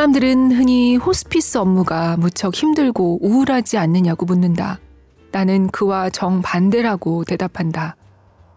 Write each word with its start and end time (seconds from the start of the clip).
사람들은 0.00 0.52
흔히 0.52 0.96
호스피스 0.96 1.58
업무가 1.58 2.16
무척 2.16 2.54
힘들고 2.54 3.18
우울하지 3.20 3.76
않느냐고 3.76 4.24
묻는다. 4.24 4.80
나는 5.30 5.66
그와 5.66 6.08
정반대라고 6.08 7.24
대답한다. 7.24 7.96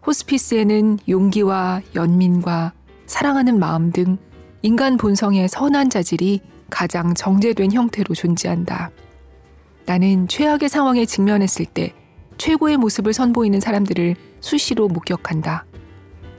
호스피스에는 0.07 0.99
용기와 1.09 1.81
연민과 1.95 2.71
사랑하는 3.07 3.59
마음 3.59 3.91
등 3.91 4.17
인간 4.61 4.95
본성의 4.95 5.49
선한 5.49 5.89
자질이 5.89 6.39
가장 6.69 7.13
정제된 7.13 7.73
형태로 7.73 8.15
존재한다. 8.15 8.91
나는 9.85 10.29
최악의 10.29 10.69
상황에 10.69 11.05
직면했을 11.05 11.65
때 11.65 11.93
최고의 12.37 12.77
모습을 12.77 13.11
선보이는 13.11 13.59
사람들을 13.59 14.15
수시로 14.39 14.87
목격한다. 14.87 15.65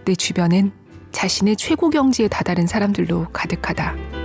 내 0.07 0.15
주변엔 0.15 0.73
자신의 1.13 1.57
최고 1.57 1.91
경지에 1.91 2.29
다다른 2.29 2.67
사람들로 2.67 3.27
가득하다. 3.35 4.24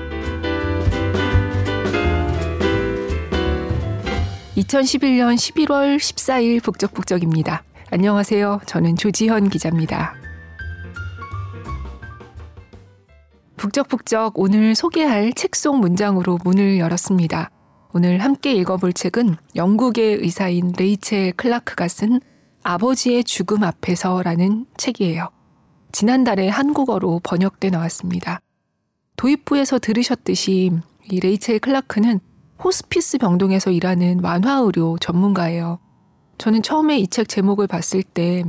2011년 4.59 5.35
11월 5.35 5.97
14일 5.97 6.61
북적북적입니다. 6.61 7.63
안녕하세요. 7.91 8.61
저는 8.65 8.97
조지현 8.97 9.49
기자입니다. 9.49 10.15
북적북적 13.55 14.37
오늘 14.37 14.75
소개할 14.75 15.33
책 15.33 15.55
속 15.55 15.79
문장으로 15.79 16.39
문을 16.43 16.77
열었습니다. 16.77 17.51
오늘 17.93 18.19
함께 18.19 18.53
읽어볼 18.53 18.93
책은 18.93 19.35
영국의 19.55 20.15
의사인 20.15 20.73
레이첼 20.77 21.33
클라크가 21.33 21.87
쓴 21.87 22.19
아버지의 22.63 23.23
죽음 23.23 23.63
앞에서라는 23.63 24.65
책이에요. 24.77 25.29
지난달에 25.91 26.49
한국어로 26.49 27.21
번역돼 27.23 27.69
나왔습니다. 27.69 28.41
도입부에서 29.15 29.79
들으셨듯이 29.79 30.71
이 31.09 31.19
레이첼 31.19 31.59
클라크는 31.59 32.19
호스피스 32.63 33.17
병동에서 33.19 33.71
일하는 33.71 34.21
만화의료 34.21 34.97
전문가예요. 34.99 35.79
저는 36.37 36.61
처음에 36.61 36.97
이 36.99 37.07
책 37.07 37.27
제목을 37.27 37.67
봤을 37.67 38.03
때 38.03 38.43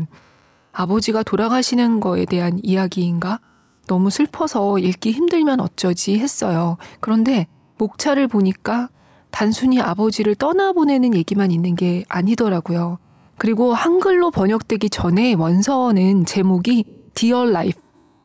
아버지가 0.73 1.23
돌아가시는 1.23 2.01
거에 2.01 2.25
대한 2.25 2.61
이야기인가? 2.63 3.41
너무 3.87 4.11
슬퍼서 4.11 4.79
읽기 4.79 5.11
힘들면 5.11 5.61
어쩌지 5.61 6.19
했어요. 6.19 6.77
그런데 7.01 7.47
목차를 7.79 8.29
보니까 8.29 8.89
단순히 9.31 9.81
아버지를 9.81 10.35
떠나보내는 10.37 11.15
얘기만 11.15 11.51
있는 11.51 11.75
게 11.75 12.05
아니더라고요. 12.09 12.99
그리고 13.37 13.73
한글로 13.75 14.31
번역되기 14.31 14.91
전에 14.91 15.33
원서는 15.35 16.27
제목이 16.27 16.85
Dear 17.15 17.49
Life, 17.49 17.81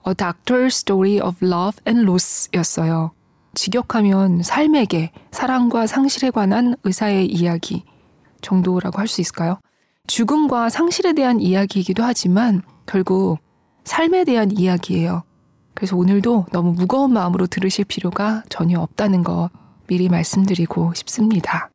A 0.07 0.13
Doctor's 0.13 0.67
Story 0.67 1.19
of 1.19 1.37
Love 1.43 1.79
and 1.87 2.01
Loss 2.03 2.49
였어요. 2.53 3.14
직역하면 3.55 4.43
삶에게 4.43 5.11
사랑과 5.31 5.87
상실에 5.87 6.29
관한 6.29 6.75
의사의 6.83 7.27
이야기 7.27 7.83
정도라고 8.41 8.99
할 8.99 9.07
수 9.07 9.21
있을까요? 9.21 9.57
죽음과 10.07 10.69
상실에 10.69 11.13
대한 11.13 11.39
이야기이기도 11.39 12.03
하지만 12.03 12.61
결국 12.85 13.39
삶에 13.85 14.23
대한 14.23 14.51
이야기예요. 14.51 15.23
그래서 15.73 15.97
오늘도 15.97 16.45
너무 16.51 16.73
무거운 16.73 17.11
마음으로 17.13 17.47
들으실 17.47 17.85
필요가 17.85 18.43
전혀 18.49 18.79
없다는 18.79 19.23
거 19.23 19.49
미리 19.87 20.09
말씀드리고 20.09 20.93
싶습니다. 20.93 21.69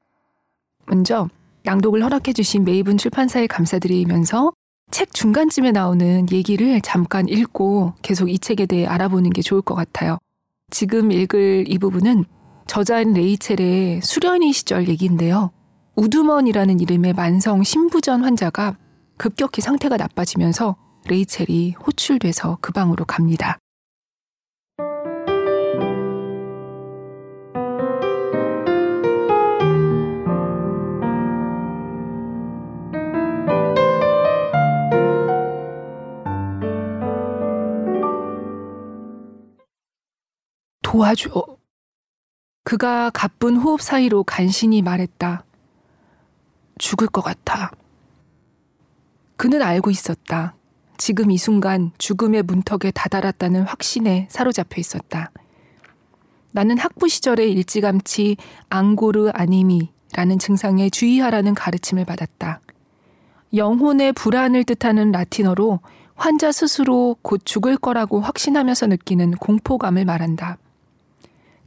먼저 0.87 1.29
낭독을 1.65 2.03
허락해 2.03 2.33
주신 2.33 2.65
메이븐 2.65 2.97
출판사에 2.99 3.47
감사드리면서 3.47 4.53
책 4.91 5.13
중간쯤에 5.13 5.71
나오는 5.73 6.27
얘기를 6.33 6.81
잠깐 6.81 7.29
읽고 7.29 7.93
계속 8.03 8.29
이 8.29 8.39
책에 8.39 8.67
대해 8.67 8.87
알아보는 8.87 9.31
게 9.31 9.43
좋을 9.43 9.63
것 9.63 9.75
같아요. 9.75 10.19
지금 10.71 11.13
읽을 11.13 11.65
이 11.69 11.79
부분은 11.79 12.25
저자인 12.67 13.13
레이첼의 13.13 14.01
수련의 14.03 14.53
시절 14.53 14.89
얘기인데요. 14.89 15.51
우드먼이라는 15.97 16.81
이름의 16.81 17.13
만성 17.15 17.63
심부전 17.63 18.23
환자가 18.23 18.77
급격히 19.17 19.61
상태가 19.61 19.97
나빠지면서 19.97 20.77
레이첼이 21.09 21.73
호출돼서 21.73 22.59
그 22.61 22.73
방으로 22.73 23.05
갑니다. 23.05 23.59
도와줘. 40.91 41.31
그가 42.65 43.11
가쁜 43.11 43.57
호흡 43.57 43.81
사이로 43.81 44.25
간신히 44.25 44.83
말했다. 44.83 45.45
죽을 46.79 47.07
것 47.07 47.21
같아. 47.21 47.71
그는 49.37 49.63
알고 49.63 49.93
있었다. 49.93 50.57
지금 50.99 51.31
이 51.31 51.39
순간 51.39 51.93
죽음의 51.99 52.43
문턱에 52.43 52.91
다다랐다는 52.91 53.63
확신에 53.63 54.27
사로잡혀 54.33 54.81
있었다. 54.81 55.31
나는 56.51 56.77
학부 56.77 57.09
시절에 57.09 57.47
일찌감치 57.47 58.37
앙고르 58.69 59.31
아니미라는 59.33 60.41
증상에 60.41 60.91
주의하라는 60.91 61.55
가르침을 61.55 62.05
받았다. 62.05 62.61
영혼의 63.55 64.13
불안을 64.15 64.65
뜻하는 64.65 65.13
라틴어로 65.13 65.79
환자 66.17 66.51
스스로 66.51 67.17
곧 67.23 67.43
죽을 67.45 67.77
거라고 67.77 68.21
확신하면서 68.21 68.89
느끼는 68.89 69.37
공포감을 69.37 70.05
말한다. 70.05 70.59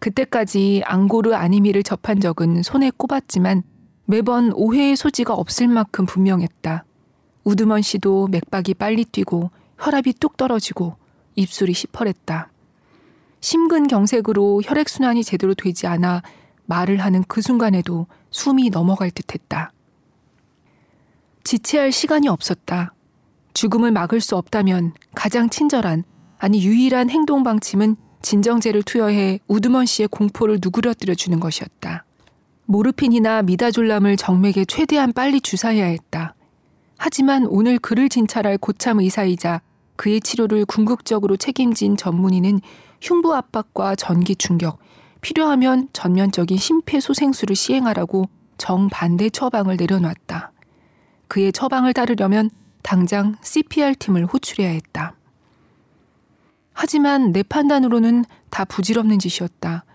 그때까지 0.03 0.81
앙고르 0.85 1.33
아니미를 1.33 1.81
접한 1.81 2.19
적은 2.19 2.61
손에 2.61 2.91
꼽았지만 2.97 3.63
매번 4.03 4.51
오해의 4.51 4.97
소지가 4.97 5.33
없을 5.33 5.69
만큼 5.69 6.05
분명했다. 6.05 6.83
우드먼 7.45 7.81
씨도 7.81 8.27
맥박이 8.27 8.73
빨리 8.73 9.05
뛰고 9.05 9.49
혈압이 9.79 10.15
뚝 10.19 10.35
떨어지고 10.35 10.97
입술이 11.35 11.73
시퍼랬다. 11.73 12.51
심근경색으로 13.39 14.63
혈액순환이 14.65 15.23
제대로 15.23 15.53
되지 15.53 15.87
않아 15.87 16.21
말을 16.65 16.97
하는 16.97 17.23
그 17.29 17.41
순간에도 17.41 18.07
숨이 18.29 18.71
넘어갈 18.71 19.09
듯 19.09 19.33
했다. 19.33 19.71
지체할 21.45 21.93
시간이 21.93 22.27
없었다. 22.27 22.93
죽음을 23.53 23.91
막을 23.91 24.19
수 24.19 24.35
없다면 24.35 24.95
가장 25.15 25.49
친절한, 25.49 26.03
아니 26.39 26.61
유일한 26.61 27.09
행동 27.09 27.43
방침은 27.43 27.95
진정제를 28.23 28.81
투여해 28.83 29.39
우드먼 29.47 29.85
씨의 29.85 30.07
공포를 30.07 30.59
누그러뜨려 30.61 31.13
주는 31.13 31.39
것이었다. 31.39 32.05
모르핀이나 32.65 33.43
미다졸람을 33.43 34.17
정맥에 34.17 34.65
최대한 34.65 35.13
빨리 35.13 35.39
주사해야 35.41 35.85
했다. 35.85 36.33
하지만 36.97 37.45
오늘 37.45 37.77
그를 37.77 38.09
진찰할 38.09 38.57
고참 38.57 38.99
의사이자 38.99 39.61
그의 39.97 40.21
치료를 40.21 40.65
궁극적으로 40.65 41.37
책임진 41.37 41.97
전문의는 41.97 42.61
흉부 43.01 43.35
압박과 43.35 43.95
전기 43.95 44.35
충격, 44.35 44.79
필요하면 45.21 45.89
전면적인 45.93 46.57
심폐소생술을 46.57 47.55
시행하라고 47.55 48.29
정반대 48.57 49.29
처방을 49.29 49.75
내려놨다. 49.75 50.51
그의 51.27 51.51
처방을 51.51 51.93
따르려면 51.93 52.49
당장 52.81 53.35
CPR 53.41 53.95
팀을 53.95 54.25
호출해야 54.25 54.69
했다. 54.69 55.15
하지만 56.73 57.31
내 57.31 57.43
판단으로는 57.43 58.25
다 58.49 58.65
부질없는 58.65 59.19
짓이었다. 59.19 59.85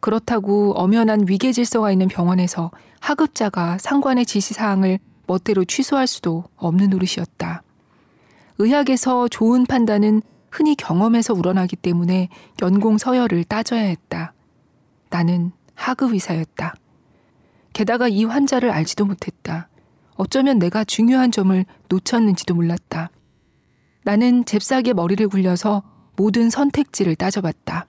그렇다고 0.00 0.72
엄연한 0.72 1.26
위계 1.28 1.52
질서가 1.52 1.90
있는 1.90 2.08
병원에서 2.08 2.70
하급자가 3.00 3.78
상관의 3.78 4.26
지시사항을 4.26 4.98
멋대로 5.26 5.64
취소할 5.64 6.06
수도 6.06 6.44
없는 6.56 6.90
노릇이었다. 6.90 7.62
의학에서 8.58 9.28
좋은 9.28 9.64
판단은 9.64 10.22
흔히 10.50 10.74
경험에서 10.74 11.34
우러나기 11.34 11.74
때문에 11.76 12.28
연공 12.62 12.98
서열을 12.98 13.44
따져야 13.44 13.80
했다. 13.80 14.32
나는 15.10 15.52
하급 15.74 16.12
의사였다. 16.12 16.74
게다가 17.72 18.08
이 18.08 18.24
환자를 18.24 18.70
알지도 18.70 19.04
못했다. 19.04 19.68
어쩌면 20.16 20.58
내가 20.58 20.84
중요한 20.84 21.32
점을 21.32 21.64
놓쳤는지도 21.88 22.54
몰랐다. 22.54 23.10
나는 24.04 24.44
잽싸게 24.44 24.92
머리를 24.92 25.26
굴려서 25.28 25.82
모든 26.16 26.50
선택지를 26.50 27.16
따져봤다. 27.16 27.86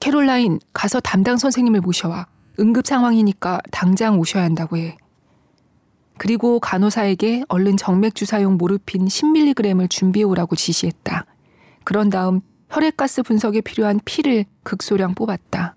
캐롤라인, 0.00 0.60
가서 0.72 1.00
담당 1.00 1.36
선생님을 1.36 1.80
모셔와. 1.80 2.26
응급 2.58 2.86
상황이니까 2.86 3.60
당장 3.70 4.18
오셔야 4.18 4.44
한다고 4.44 4.76
해. 4.76 4.96
그리고 6.18 6.60
간호사에게 6.60 7.44
얼른 7.48 7.76
정맥 7.78 8.14
주사용 8.14 8.58
모르핀 8.58 9.06
10mg을 9.06 9.88
준비해 9.88 10.24
오라고 10.24 10.56
지시했다. 10.56 11.24
그런 11.84 12.10
다음 12.10 12.40
혈액가스 12.68 13.22
분석에 13.22 13.62
필요한 13.62 14.00
피를 14.04 14.44
극소량 14.62 15.14
뽑았다. 15.14 15.76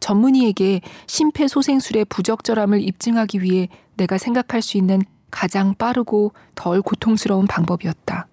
전문의에게 0.00 0.80
심폐소생술의 1.06 2.06
부적절함을 2.06 2.80
입증하기 2.80 3.42
위해 3.42 3.68
내가 3.96 4.18
생각할 4.18 4.62
수 4.62 4.76
있는 4.76 5.02
가장 5.30 5.74
빠르고 5.74 6.32
덜 6.54 6.80
고통스러운 6.80 7.46
방법이었다. 7.46 8.28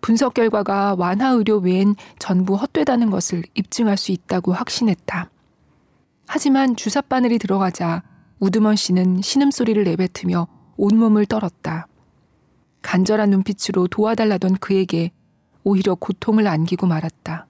분석 0.00 0.34
결과가 0.34 0.94
완화 0.98 1.28
의료 1.30 1.58
외엔 1.58 1.94
전부 2.18 2.54
헛되다는 2.54 3.10
것을 3.10 3.42
입증할 3.54 3.96
수 3.96 4.12
있다고 4.12 4.52
확신했다. 4.52 5.30
하지만 6.26 6.76
주사 6.76 7.00
바늘이 7.00 7.38
들어가자 7.38 8.02
우드먼 8.38 8.76
씨는 8.76 9.20
신음소리를 9.20 9.82
내뱉으며 9.84 10.46
온몸을 10.76 11.26
떨었다. 11.26 11.86
간절한 12.82 13.30
눈빛으로 13.30 13.88
도와달라던 13.88 14.56
그에게 14.56 15.12
오히려 15.64 15.94
고통을 15.94 16.46
안기고 16.46 16.86
말았다. 16.86 17.46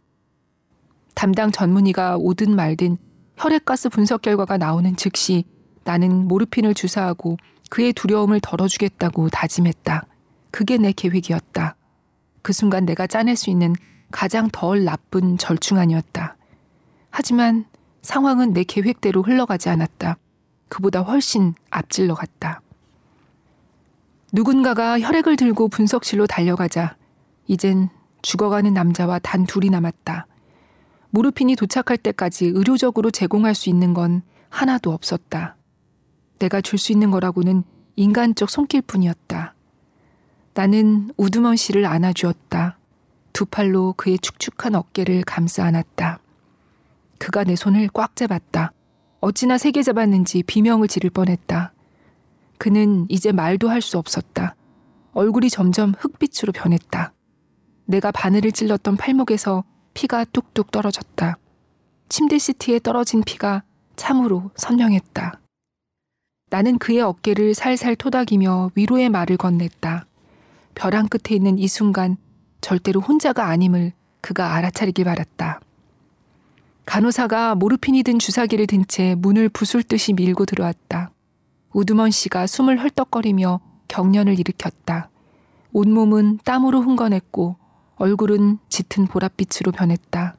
담당 1.15 1.53
전문의가 1.53 2.17
오든 2.17 2.57
말든 2.57 2.97
혈액가스 3.37 3.91
분석 3.91 4.23
결과가 4.23 4.57
나오는 4.59 4.97
즉시 4.97 5.45
나는 5.85 6.27
모르핀을 6.27 6.75
주사하고 6.75 7.37
그의 7.71 7.93
두려움을 7.93 8.41
덜어주겠다고 8.41 9.29
다짐했다. 9.29 10.07
그게 10.51 10.77
내 10.77 10.93
계획이었다. 10.93 11.77
그 12.43 12.53
순간 12.53 12.87
내가 12.87 13.07
짜낼 13.07 13.37
수 13.37 13.51
있는 13.51 13.75
가장 14.11 14.49
덜 14.51 14.85
나쁜 14.85 15.39
절충안이었다. 15.39 16.37
하지만 17.11 17.65
상황은 18.03 18.53
내 18.53 18.65
계획대로 18.65 19.23
흘러가지 19.23 19.69
않았다. 19.69 20.17
그보다 20.69 21.01
훨씬 21.03 21.55
앞질러 21.71 22.15
갔다. 22.15 22.61
누군가가 24.33 25.01
혈액을 25.01 25.37
들고 25.37 25.69
분석실로 25.69 26.27
달려가자 26.27 26.97
이젠 27.47 27.89
죽어가는 28.23 28.73
남자와 28.73 29.19
단 29.19 29.45
둘이 29.45 29.71
남았다. 29.71 30.27
모르핀이 31.11 31.57
도착할 31.57 31.99
때까지 31.99 32.47
의료적으로 32.47 33.11
제공할 33.11 33.55
수 33.55 33.69
있는 33.69 33.93
건 33.93 34.23
하나도 34.49 34.93
없었다. 34.93 35.57
내가 36.39 36.61
줄 36.61 36.79
수 36.79 36.93
있는 36.93 37.11
거라고는 37.11 37.65
인간적 37.97 38.49
손길 38.49 38.83
뿐이었다. 38.83 39.55
나는 40.61 41.11
우드먼 41.17 41.57
씨를 41.57 41.87
안아주었다. 41.87 42.77
두 43.33 43.47
팔로 43.47 43.95
그의 43.97 44.19
축축한 44.19 44.75
어깨를 44.75 45.23
감싸 45.23 45.65
안았다. 45.65 46.21
그가 47.17 47.45
내 47.45 47.57
손을 47.57 47.89
꽉 47.95 48.15
잡았다. 48.15 48.71
어찌나 49.21 49.57
세게 49.57 49.83
잡았는지 49.83 50.43
비명을 50.43 50.87
지를 50.87 51.09
뻔했다. 51.09 51.73
그는 52.59 53.07
이제 53.09 53.33
말도 53.33 53.71
할 53.71 53.81
수 53.81 53.97
없었다. 53.97 54.55
얼굴이 55.15 55.49
점점 55.49 55.95
흑빛으로 55.99 56.53
변했다. 56.53 57.15
내가 57.87 58.11
바늘을 58.11 58.53
찔렀던 58.53 58.99
팔목에서 58.99 59.65
피가 59.95 60.27
뚝뚝 60.27 60.73
떨어졌다. 60.73 61.39
침대 62.11 62.37
시트에 62.37 62.81
떨어진 62.81 63.23
피가 63.23 63.63
참으로 63.97 64.51
선명했다. 64.57 65.41
나는 66.51 66.77
그의 66.77 67.01
어깨를 67.01 67.55
살살 67.55 67.97
토닥이며 67.97 68.73
위로의 68.75 69.09
말을 69.09 69.39
건넸다. 69.39 70.10
벼랑 70.75 71.09
끝에 71.09 71.37
있는 71.37 71.59
이 71.59 71.69
순간 71.69 72.17
절대로 72.61 73.01
혼자가 73.01 73.47
아님을 73.49 73.93
그가 74.21 74.55
알아차리길 74.55 75.05
바랐다. 75.05 75.61
간호사가 76.87 77.55
모르핀이 77.55 78.03
든 78.03 78.19
주사기를 78.19 78.67
든 78.67 78.85
채 78.87 79.15
문을 79.15 79.49
부술 79.49 79.83
듯이 79.83 80.13
밀고 80.13 80.45
들어왔다. 80.47 81.13
우드먼 81.73 82.11
씨가 82.11 82.47
숨을 82.47 82.83
헐떡거리며 82.83 83.61
경련을 83.89 84.39
일으켰다. 84.39 85.11
온몸은 85.73 86.41
땀으로 86.45 86.81
흥건했고 86.81 87.57
얼굴은 87.97 88.59
짙은 88.69 89.07
보랏빛으로 89.07 89.73
변했다. 89.73 90.37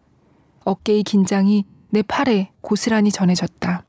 어깨의 0.66 1.04
긴장이 1.04 1.66
내 1.90 2.02
팔에 2.02 2.52
고스란히 2.62 3.12
전해졌다. 3.12 3.86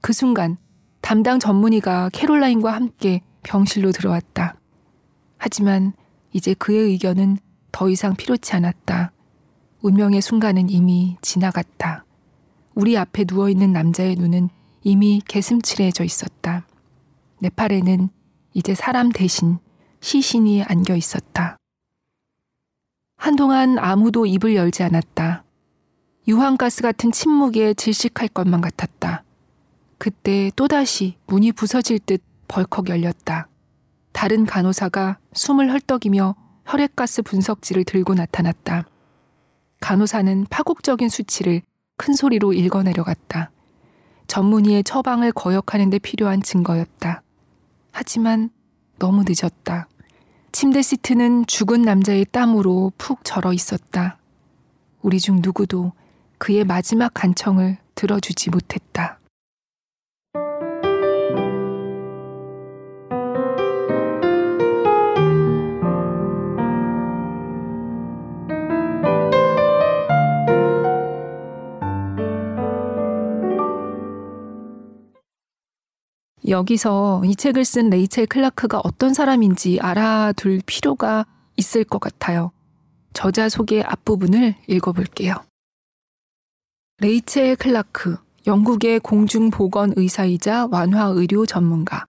그 0.00 0.12
순간 0.12 0.56
담당 1.00 1.38
전문의가 1.38 2.10
캐롤라인과 2.12 2.72
함께 2.72 3.22
병실로 3.44 3.92
들어왔다. 3.92 4.56
하지만 5.46 5.92
이제 6.32 6.54
그의 6.54 6.90
의견은 6.90 7.38
더 7.70 7.88
이상 7.88 8.16
필요치 8.16 8.56
않았다. 8.56 9.12
운명의 9.80 10.20
순간은 10.20 10.70
이미 10.70 11.16
지나갔다. 11.22 12.04
우리 12.74 12.98
앞에 12.98 13.26
누워있는 13.28 13.72
남자의 13.72 14.16
눈은 14.16 14.48
이미 14.82 15.22
개슴츠레해져 15.28 16.02
있었다. 16.02 16.66
내 17.38 17.48
팔에는 17.48 18.08
이제 18.54 18.74
사람 18.74 19.12
대신 19.12 19.58
시신이 20.00 20.64
안겨 20.64 20.96
있었다. 20.96 21.56
한동안 23.16 23.78
아무도 23.78 24.26
입을 24.26 24.56
열지 24.56 24.82
않았다. 24.82 25.44
유황가스 26.26 26.82
같은 26.82 27.12
침묵에 27.12 27.74
질식할 27.74 28.30
것만 28.30 28.60
같았다. 28.60 29.22
그때 29.98 30.50
또다시 30.56 31.14
문이 31.28 31.52
부서질 31.52 32.00
듯 32.00 32.20
벌컥 32.48 32.88
열렸다. 32.88 33.46
다른 34.16 34.46
간호사가 34.46 35.18
숨을 35.34 35.70
헐떡이며 35.70 36.36
혈액가스 36.64 37.20
분석지를 37.20 37.84
들고 37.84 38.14
나타났다. 38.14 38.86
간호사는 39.82 40.46
파국적인 40.48 41.10
수치를 41.10 41.60
큰 41.98 42.14
소리로 42.14 42.54
읽어내려갔다. 42.54 43.50
전문의의 44.26 44.84
처방을 44.84 45.32
거역하는 45.32 45.90
데 45.90 45.98
필요한 45.98 46.42
증거였다. 46.42 47.20
하지만 47.92 48.48
너무 48.98 49.22
늦었다. 49.28 49.86
침대 50.50 50.80
시트는 50.80 51.44
죽은 51.46 51.82
남자의 51.82 52.24
땀으로 52.24 52.92
푹 52.96 53.22
절어 53.22 53.52
있었다. 53.52 54.16
우리 55.02 55.20
중 55.20 55.40
누구도 55.42 55.92
그의 56.38 56.64
마지막 56.64 57.12
간청을 57.12 57.76
들어주지 57.94 58.48
못했다. 58.48 59.18
여기서 76.48 77.22
이 77.24 77.34
책을 77.34 77.64
쓴 77.64 77.90
레이첼 77.90 78.26
클라크가 78.26 78.80
어떤 78.84 79.14
사람인지 79.14 79.80
알아둘 79.80 80.60
필요가 80.64 81.26
있을 81.56 81.82
것 81.82 81.98
같아요. 81.98 82.52
저자 83.12 83.48
소개 83.48 83.82
앞부분을 83.82 84.54
읽어볼게요. 84.68 85.34
레이첼 87.00 87.56
클라크, 87.56 88.16
영국의 88.46 89.00
공중보건 89.00 89.94
의사이자 89.96 90.68
완화의료 90.70 91.46
전문가. 91.46 92.04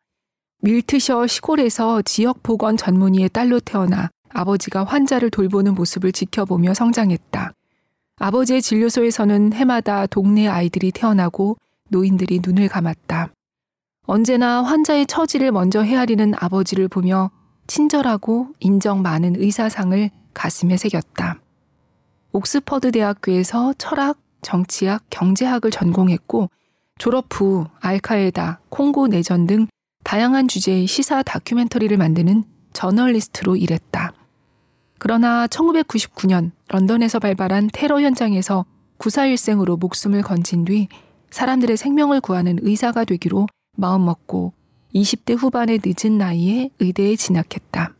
윌트셔 0.61 1.27
시골에서 1.27 2.01
지역보건 2.03 2.77
전문의의 2.77 3.29
딸로 3.29 3.59
태어나 3.59 4.09
아버지가 4.29 4.83
환자를 4.83 5.31
돌보는 5.31 5.73
모습을 5.73 6.11
지켜보며 6.11 6.73
성장했다. 6.73 7.53
아버지의 8.19 8.61
진료소에서는 8.61 9.53
해마다 9.53 10.05
동네 10.05 10.47
아이들이 10.47 10.91
태어나고 10.91 11.57
노인들이 11.89 12.41
눈을 12.43 12.67
감았다. 12.67 13.31
언제나 14.09 14.63
환자의 14.63 15.05
처지를 15.05 15.51
먼저 15.51 15.81
헤아리는 15.81 16.33
아버지를 16.39 16.87
보며 16.87 17.29
친절하고 17.67 18.47
인정 18.61 19.01
많은 19.01 19.35
의사상을 19.35 20.09
가슴에 20.33 20.77
새겼다. 20.77 21.41
옥스퍼드 22.31 22.91
대학교에서 22.93 23.73
철학, 23.77 24.17
정치학, 24.41 25.03
경제학을 25.09 25.71
전공했고 25.71 26.49
졸업 26.97 27.25
후 27.29 27.65
알카에다, 27.81 28.61
콩고 28.69 29.07
내전 29.07 29.45
등 29.45 29.67
다양한 30.05 30.47
주제의 30.47 30.87
시사 30.87 31.21
다큐멘터리를 31.21 31.95
만드는 31.97 32.45
저널리스트로 32.71 33.57
일했다. 33.57 34.13
그러나 34.99 35.47
1999년 35.47 36.51
런던에서 36.69 37.19
발발한 37.19 37.71
테러 37.73 37.99
현장에서 37.99 38.65
구사일생으로 38.99 39.75
목숨을 39.75 40.21
건진 40.21 40.63
뒤 40.63 40.87
사람들의 41.29 41.75
생명을 41.75 42.21
구하는 42.21 42.57
의사가 42.61 43.03
되기로 43.03 43.47
마음먹고 43.77 44.53
20대 44.93 45.37
후반의 45.37 45.79
늦은 45.83 46.17
나이에 46.17 46.69
의대에 46.79 47.15
진학했다. 47.15 47.93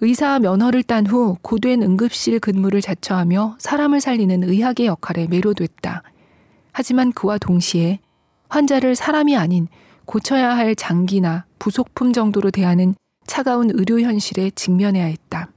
의사 0.00 0.38
면허를 0.38 0.82
딴 0.84 1.06
후 1.06 1.36
고된 1.42 1.82
응급실 1.82 2.38
근무를 2.40 2.80
자처하며 2.80 3.56
사람을 3.58 4.00
살리는 4.00 4.44
의학의 4.44 4.86
역할에 4.86 5.26
매료됐다. 5.26 6.02
하지만 6.72 7.12
그와 7.12 7.38
동시에 7.38 7.98
환자를 8.48 8.94
사람이 8.94 9.36
아닌 9.36 9.66
고쳐야 10.04 10.56
할 10.56 10.74
장기나 10.74 11.46
부속품 11.58 12.12
정도로 12.12 12.50
대하는 12.50 12.94
차가운 13.26 13.70
의료 13.72 14.00
현실에 14.00 14.50
직면해야 14.50 15.04
했다. 15.04 15.50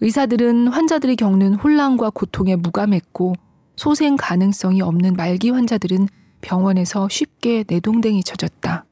의사들은 0.00 0.68
환자들이 0.68 1.16
겪는 1.16 1.54
혼란과 1.54 2.10
고통에 2.10 2.56
무감했고 2.56 3.34
소생 3.76 4.16
가능성이 4.16 4.82
없는 4.82 5.14
말기 5.14 5.50
환자들은 5.50 6.08
병원에서 6.40 7.08
쉽게 7.08 7.64
내동댕이 7.66 8.24
쳐졌다. 8.24 8.84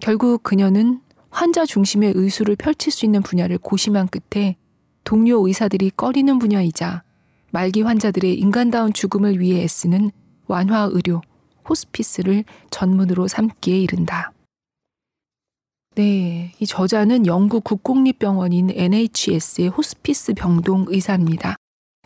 결국 0.00 0.42
그녀는 0.42 1.00
환자 1.30 1.64
중심의 1.64 2.12
의술을 2.14 2.56
펼칠 2.56 2.92
수 2.92 3.04
있는 3.04 3.22
분야를 3.22 3.58
고심한 3.58 4.08
끝에 4.08 4.56
동료 5.04 5.46
의사들이 5.46 5.92
꺼리는 5.96 6.38
분야이자 6.38 7.02
말기 7.50 7.82
환자들의 7.82 8.34
인간다운 8.38 8.92
죽음을 8.92 9.40
위해 9.40 9.62
애쓰는 9.62 10.10
완화 10.46 10.88
의료, 10.90 11.20
호스피스를 11.68 12.44
전문으로 12.70 13.28
삼기에 13.28 13.78
이른다. 13.78 14.32
네, 15.94 16.52
이 16.58 16.66
저자는 16.66 17.26
영국 17.26 17.64
국공립병원인 17.64 18.70
NHS의 18.70 19.68
호스피스 19.68 20.34
병동 20.34 20.86
의사입니다. 20.88 21.56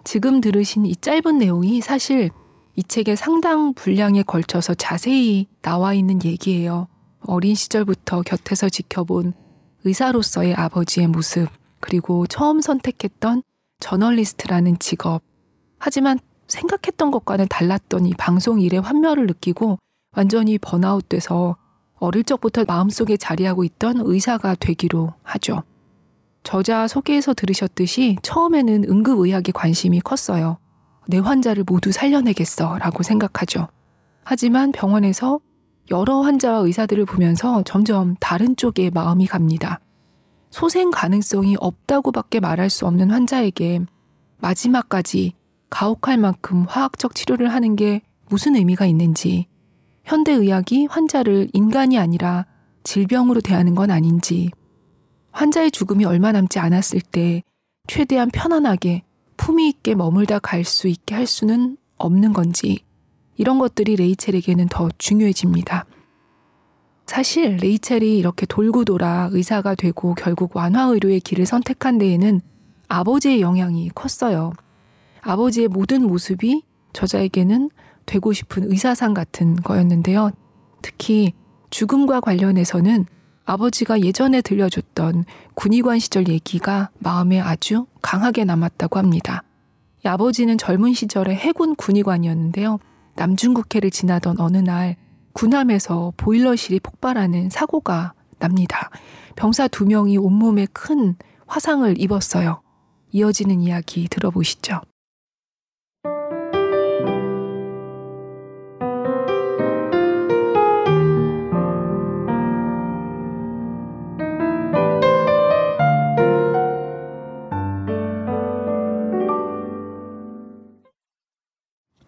지금 0.02 0.40
들으신 0.40 0.86
이 0.86 0.96
짧은 0.96 1.38
내용이 1.38 1.80
사실 1.80 2.30
이 2.78 2.82
책의 2.82 3.16
상당 3.16 3.72
분량에 3.72 4.22
걸쳐서 4.22 4.74
자세히 4.74 5.48
나와 5.62 5.94
있는 5.94 6.22
얘기예요. 6.22 6.88
어린 7.20 7.54
시절부터 7.54 8.20
곁에서 8.20 8.68
지켜본 8.68 9.32
의사로서의 9.84 10.54
아버지의 10.54 11.06
모습, 11.06 11.48
그리고 11.80 12.26
처음 12.26 12.60
선택했던 12.60 13.42
저널리스트라는 13.80 14.78
직업. 14.78 15.22
하지만 15.78 16.18
생각했던 16.48 17.10
것과는 17.10 17.48
달랐던 17.48 18.06
이 18.06 18.14
방송 18.14 18.60
일의 18.60 18.80
환멸을 18.80 19.26
느끼고 19.26 19.78
완전히 20.14 20.58
번아웃 20.58 21.08
돼서 21.08 21.56
어릴 21.98 22.24
적부터 22.24 22.64
마음속에 22.66 23.16
자리하고 23.16 23.64
있던 23.64 24.02
의사가 24.04 24.54
되기로 24.56 25.14
하죠. 25.22 25.62
저자 26.42 26.86
소개에서 26.86 27.32
들으셨듯이 27.32 28.18
처음에는 28.22 28.84
응급의학에 28.84 29.52
관심이 29.52 30.00
컸어요. 30.00 30.58
내 31.06 31.18
환자를 31.18 31.64
모두 31.66 31.92
살려내겠어 31.92 32.78
라고 32.78 33.02
생각하죠. 33.02 33.68
하지만 34.24 34.72
병원에서 34.72 35.40
여러 35.90 36.20
환자와 36.20 36.58
의사들을 36.58 37.04
보면서 37.04 37.62
점점 37.62 38.16
다른 38.18 38.56
쪽에 38.56 38.90
마음이 38.90 39.26
갑니다. 39.26 39.80
소생 40.50 40.90
가능성이 40.90 41.56
없다고밖에 41.60 42.40
말할 42.40 42.70
수 42.70 42.86
없는 42.86 43.10
환자에게 43.10 43.80
마지막까지 44.38 45.34
가혹할 45.70 46.18
만큼 46.18 46.64
화학적 46.68 47.14
치료를 47.14 47.52
하는 47.52 47.76
게 47.76 48.02
무슨 48.28 48.56
의미가 48.56 48.86
있는지, 48.86 49.46
현대의학이 50.04 50.86
환자를 50.86 51.48
인간이 51.52 51.98
아니라 51.98 52.46
질병으로 52.84 53.40
대하는 53.40 53.74
건 53.74 53.90
아닌지, 53.90 54.50
환자의 55.32 55.70
죽음이 55.70 56.04
얼마 56.04 56.32
남지 56.32 56.58
않았을 56.58 57.00
때 57.00 57.42
최대한 57.86 58.30
편안하게 58.30 59.02
품위 59.36 59.68
있게 59.68 59.94
머물다 59.94 60.38
갈 60.38 60.64
수 60.64 60.88
있게 60.88 61.14
할 61.14 61.26
수는 61.26 61.76
없는 61.96 62.32
건지, 62.32 62.80
이런 63.36 63.58
것들이 63.58 63.96
레이첼에게는 63.96 64.68
더 64.68 64.88
중요해집니다. 64.98 65.86
사실 67.06 67.56
레이첼이 67.56 68.18
이렇게 68.18 68.46
돌고 68.46 68.84
돌아 68.84 69.28
의사가 69.30 69.74
되고 69.76 70.14
결국 70.14 70.56
완화의료의 70.56 71.20
길을 71.20 71.46
선택한 71.46 71.98
데에는 71.98 72.40
아버지의 72.88 73.40
영향이 73.40 73.90
컸어요. 73.94 74.52
아버지의 75.20 75.68
모든 75.68 76.06
모습이 76.06 76.62
저자에게는 76.92 77.70
되고 78.06 78.32
싶은 78.32 78.70
의사상 78.70 79.14
같은 79.14 79.56
거였는데요. 79.56 80.30
특히 80.82 81.32
죽음과 81.70 82.20
관련해서는 82.20 83.06
아버지가 83.46 84.00
예전에 84.00 84.42
들려줬던 84.42 85.24
군의관 85.54 86.00
시절 86.00 86.28
얘기가 86.28 86.90
마음에 86.98 87.40
아주 87.40 87.86
강하게 88.02 88.44
남았다고 88.44 88.98
합니다. 88.98 89.42
아버지는 90.04 90.58
젊은 90.58 90.92
시절에 90.92 91.34
해군 91.34 91.74
군의관이었는데요. 91.76 92.78
남중국해를 93.14 93.90
지나던 93.90 94.40
어느 94.40 94.58
날 94.58 94.96
군함에서 95.32 96.12
보일러실이 96.16 96.80
폭발하는 96.80 97.50
사고가 97.50 98.14
납니다. 98.38 98.90
병사 99.36 99.68
두 99.68 99.86
명이 99.86 100.18
온몸에 100.18 100.66
큰 100.72 101.16
화상을 101.46 102.00
입었어요. 102.00 102.60
이어지는 103.12 103.60
이야기 103.60 104.08
들어보시죠. 104.08 104.80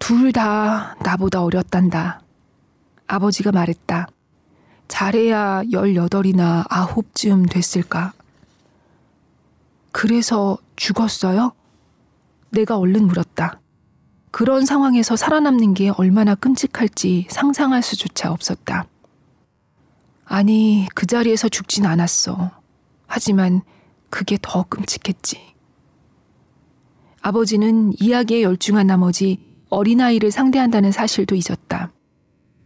둘 0.09 0.33
다 0.33 0.97
나보다 1.03 1.43
어렸단다. 1.43 2.23
아버지가 3.07 3.53
말했다. 3.53 4.09
잘해야 4.89 5.63
18이나 5.65 6.67
9쯤 6.67 7.51
됐을까? 7.51 8.15
그래서 9.93 10.57
죽었어요? 10.77 11.53
내가 12.49 12.79
얼른 12.79 13.07
물었다. 13.07 13.61
그런 14.31 14.65
상황에서 14.65 15.15
살아남는 15.15 15.75
게 15.75 15.91
얼마나 15.91 16.35
끔찍할지 16.35 17.27
상상할 17.29 17.83
수조차 17.83 18.33
없었다. 18.33 18.87
아니, 20.25 20.89
그 20.95 21.05
자리에서 21.05 21.51
죽진 21.51 21.85
않았어. 21.85 22.51
하지만 23.07 23.61
그게 24.09 24.39
더 24.41 24.63
끔찍했지. 24.71 25.55
아버지는 27.21 27.93
이야기에 28.01 28.41
열중한 28.41 28.87
나머지 28.87 29.48
어린아이를 29.71 30.31
상대한다는 30.31 30.93
사실도 30.93 31.35
잊었다. 31.35 31.91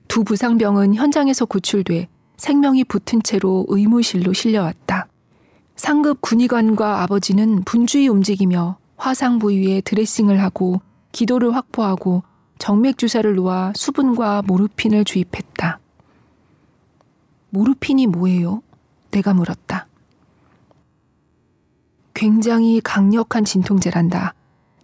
두 0.09 0.25
부상병은 0.25 0.95
현장에서 0.95 1.47
구출돼 1.47 2.09
생명이 2.37 2.85
붙은 2.85 3.23
채로 3.23 3.67
의무실로 3.69 4.33
실려왔다. 4.33 5.09
상급 5.77 6.21
군의관과 6.21 7.03
아버지는 7.03 7.63
분주히 7.65 8.09
움직이며 8.09 8.79
화상 8.97 9.39
부위에 9.39 9.81
드레싱을 9.81 10.41
하고 10.43 10.81
기도를 11.13 11.55
확보하고 11.55 12.23
정맥 12.59 12.99
주사를 12.99 13.35
놓아 13.35 13.73
수분과 13.75 14.43
모르핀을 14.47 15.05
주입했다. 15.05 15.81
모르핀이 17.51 18.07
뭐예요? 18.07 18.63
내가 19.11 19.35
물었다. 19.35 19.87
굉장히 22.15 22.81
강력한 22.81 23.45
진통제란다. 23.45 24.35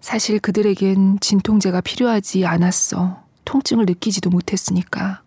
사실 0.00 0.38
그들에겐 0.38 1.18
진통제가 1.20 1.80
필요하지 1.80 2.46
않았어. 2.46 3.22
통증을 3.44 3.86
느끼지도 3.86 4.30
못했으니까. 4.30 5.22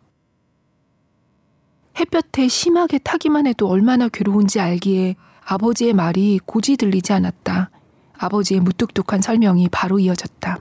햇볕에 1.99 2.47
심하게 2.47 2.97
타기만 2.99 3.47
해도 3.47 3.67
얼마나 3.67 4.07
괴로운지 4.07 4.59
알기에 4.59 5.15
아버지의 5.45 5.93
말이 5.93 6.39
고지 6.45 6.77
들리지 6.77 7.13
않았다. 7.13 7.69
아버지의 8.17 8.61
무뚝뚝한 8.61 9.21
설명이 9.21 9.69
바로 9.71 9.99
이어졌다. 9.99 10.59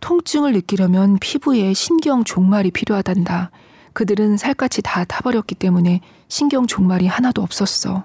통증을 0.00 0.52
느끼려면 0.52 1.18
피부에 1.18 1.72
신경 1.72 2.24
종말이 2.24 2.70
필요하단다. 2.70 3.50
그들은 3.92 4.36
살갗이 4.36 4.82
다 4.82 5.04
타버렸기 5.04 5.54
때문에 5.54 6.00
신경 6.28 6.66
종말이 6.66 7.06
하나도 7.06 7.42
없었어. 7.42 8.04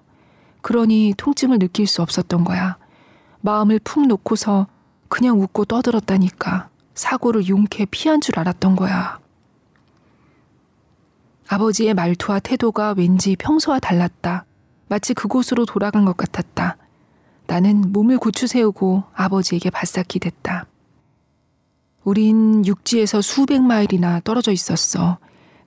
그러니 0.62 1.16
통증을 1.18 1.60
느낄 1.60 1.88
수 1.88 2.02
없었던 2.02 2.44
거야. 2.44 2.78
마음을 3.42 3.80
푹 3.84 4.08
놓고서 4.08 4.68
그냥 5.08 5.40
웃고 5.42 5.66
떠들었다니까. 5.66 6.70
사고를 6.94 7.48
용케 7.48 7.86
피한 7.86 8.22
줄 8.22 8.38
알았던 8.38 8.76
거야. 8.76 9.20
아버지의 11.48 11.94
말투와 11.94 12.40
태도가 12.40 12.94
왠지 12.98 13.36
평소와 13.36 13.80
달랐다. 13.80 14.46
마치 14.88 15.14
그곳으로 15.14 15.66
돌아간 15.66 16.06
것 16.06 16.16
같았다. 16.18 16.78
나는 17.48 17.92
몸을 17.92 18.20
고추 18.20 18.46
세우고 18.46 19.04
아버지에게 19.14 19.70
바싹 19.72 20.08
기댔다. 20.08 20.68
우린 22.04 22.66
육지에서 22.66 23.22
수백 23.22 23.62
마일이나 23.62 24.20
떨어져 24.24 24.52
있었어. 24.52 25.18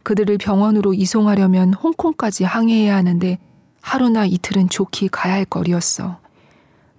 그들을 0.04 0.38
병원으로 0.38 0.94
이송하려면 0.94 1.74
홍콩까지 1.74 2.44
항해해야 2.44 2.94
하는데 2.94 3.38
하루나 3.80 4.26
이틀은 4.26 4.68
좋게 4.68 5.08
가야 5.08 5.34
할 5.34 5.44
거리였어. 5.44 6.21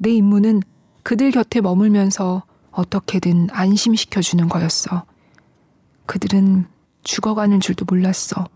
내 0.04 0.12
임무는 0.12 0.62
그들 1.04 1.32
곁에 1.32 1.62
머물면서 1.62 2.44
어떻게든 2.72 3.48
안심시켜주는 3.52 4.50
거였어. 4.50 5.06
그들은 6.08 6.66
죽어가는 7.04 7.62
줄도 7.62 7.86
몰랐어. 7.88 8.50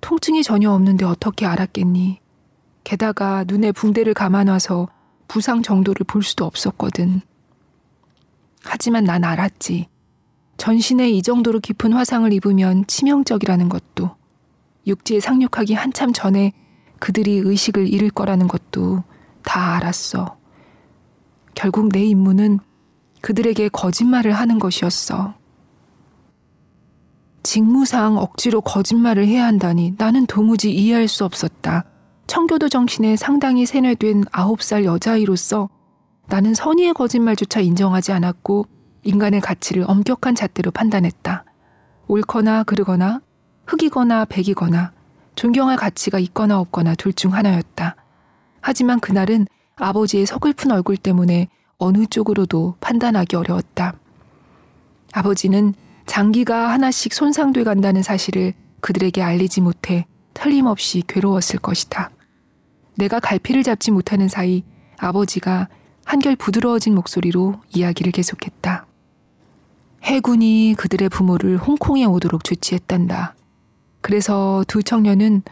통증이 0.00 0.42
전혀 0.42 0.70
없는데 0.70 1.04
어떻게 1.04 1.44
알았겠니? 1.44 2.20
게다가 2.82 3.44
눈에 3.46 3.72
붕대를 3.72 4.14
감아놔서 4.14 4.88
부상 5.28 5.60
정도를 5.60 6.04
볼 6.06 6.22
수도 6.22 6.46
없었거든. 6.46 7.20
하지만 8.62 9.04
난 9.04 9.22
알았지. 9.22 9.86
전신에 10.56 11.10
이 11.10 11.20
정도로 11.20 11.60
깊은 11.60 11.92
화상을 11.92 12.32
입으면 12.32 12.86
치명적이라는 12.86 13.68
것도, 13.68 14.16
육지에 14.86 15.20
상륙하기 15.20 15.74
한참 15.74 16.14
전에 16.14 16.52
그들이 16.98 17.36
의식을 17.36 17.86
잃을 17.86 18.08
거라는 18.08 18.48
것도 18.48 19.04
다 19.42 19.76
알았어. 19.76 20.39
결국 21.54 21.88
내 21.90 22.04
임무는 22.04 22.58
그들에게 23.20 23.68
거짓말을 23.68 24.32
하는 24.32 24.58
것이었어. 24.58 25.34
직무상 27.42 28.18
억지로 28.18 28.60
거짓말을 28.60 29.26
해야 29.26 29.46
한다니 29.46 29.94
나는 29.98 30.26
도무지 30.26 30.72
이해할 30.72 31.08
수 31.08 31.24
없었다. 31.24 31.84
청교도 32.26 32.68
정신에 32.68 33.16
상당히 33.16 33.66
세뇌된 33.66 34.24
아홉 34.30 34.62
살 34.62 34.84
여자아이로서 34.84 35.68
나는 36.28 36.54
선의의 36.54 36.94
거짓말조차 36.94 37.60
인정하지 37.60 38.12
않았고 38.12 38.66
인간의 39.02 39.40
가치를 39.40 39.84
엄격한 39.88 40.34
잣대로 40.34 40.70
판단했다. 40.70 41.44
옳거나 42.06 42.64
그르거나 42.64 43.20
흑이거나 43.66 44.26
백이거나 44.26 44.92
존경할 45.34 45.76
가치가 45.76 46.18
있거나 46.18 46.60
없거나 46.60 46.94
둘 46.94 47.12
중 47.12 47.34
하나였다. 47.34 47.96
하지만 48.60 49.00
그날은 49.00 49.46
아버지의 49.80 50.26
서글픈 50.26 50.70
얼굴 50.70 50.96
때문에 50.96 51.48
어느 51.78 52.06
쪽으로도 52.06 52.76
판단하기 52.80 53.36
어려웠다. 53.36 53.94
아버지는 55.12 55.74
장기가 56.06 56.70
하나씩 56.70 57.14
손상돼 57.14 57.64
간다는 57.64 58.02
사실을 58.02 58.52
그들에게 58.80 59.22
알리지 59.22 59.60
못해 59.60 60.06
틀림없이 60.34 61.02
괴로웠을 61.06 61.58
것이다. 61.58 62.10
내가 62.94 63.18
갈피를 63.20 63.62
잡지 63.62 63.90
못하는 63.90 64.28
사이 64.28 64.62
아버지가 64.98 65.68
한결 66.04 66.36
부드러워진 66.36 66.94
목소리로 66.94 67.60
이야기를 67.74 68.12
계속했다. 68.12 68.86
해군이 70.02 70.74
그들의 70.76 71.08
부모를 71.08 71.56
홍콩에 71.56 72.04
오도록 72.04 72.44
조치했단다. 72.44 73.34
그래서 74.00 74.64
두 74.66 74.82
청년은 74.82 75.42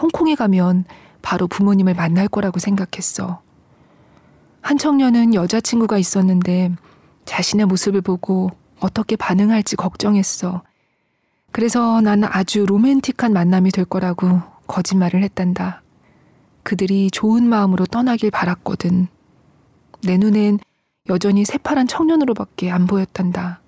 홍콩에 0.00 0.34
가면 0.34 0.84
바로 1.22 1.46
부모님을 1.46 1.94
만날 1.94 2.28
거라고 2.28 2.58
생각했어. 2.58 3.42
한 4.62 4.78
청년은 4.78 5.34
여자친구가 5.34 5.98
있었는데 5.98 6.72
자신의 7.24 7.66
모습을 7.66 8.00
보고 8.00 8.50
어떻게 8.80 9.16
반응할지 9.16 9.76
걱정했어. 9.76 10.62
그래서 11.50 12.00
나는 12.00 12.28
아주 12.30 12.64
로맨틱한 12.64 13.32
만남이 13.32 13.70
될 13.72 13.84
거라고 13.84 14.40
거짓말을 14.66 15.22
했단다. 15.24 15.82
그들이 16.62 17.10
좋은 17.10 17.46
마음으로 17.46 17.86
떠나길 17.86 18.30
바랐거든. 18.30 19.08
내 20.04 20.16
눈엔 20.16 20.58
여전히 21.08 21.44
새파란 21.44 21.88
청년으로밖에 21.88 22.70
안 22.70 22.86
보였단다. 22.86 23.60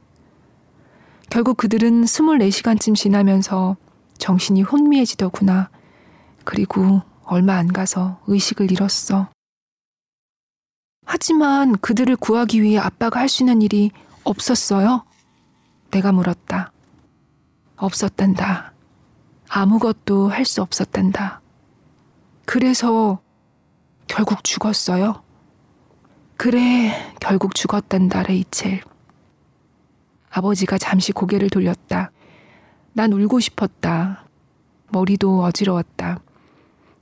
결국 1.29 1.57
그들은 1.57 2.05
24시간쯤 2.05 2.95
지나면서 2.95 3.77
정신이 4.19 4.63
혼미해지더구나. 4.63 5.71
그리고 6.45 7.03
얼마 7.25 7.55
안 7.57 7.73
가서 7.73 8.21
의식을 8.29 8.71
잃었어. 8.71 9.34
하지만 11.15 11.79
그들을 11.79 12.17
구하기 12.17 12.61
위해 12.61 12.77
아빠가 12.81 13.21
할 13.21 13.29
수 13.29 13.45
있는 13.45 13.63
일이 13.63 13.93
없었어요? 14.25 15.05
내가 15.93 16.11
물었다. 16.11 16.73
없었단다. 17.77 18.73
아무것도 19.49 20.29
할 20.29 20.45
수 20.45 20.61
없었단다. 20.61 21.41
그래서 22.47 23.21
결국 24.09 24.43
죽었어요? 24.43 25.23
그래, 26.37 27.15
결국 27.21 27.55
죽었단다, 27.55 28.25
레이첼. 28.25 28.81
아버지가 30.31 30.79
잠시 30.79 31.13
고개를 31.13 31.49
돌렸다. 31.49 32.11
난 32.93 33.13
울고 33.13 33.39
싶었다. 33.39 34.25
머리도 34.89 35.45
어지러웠다. 35.45 36.19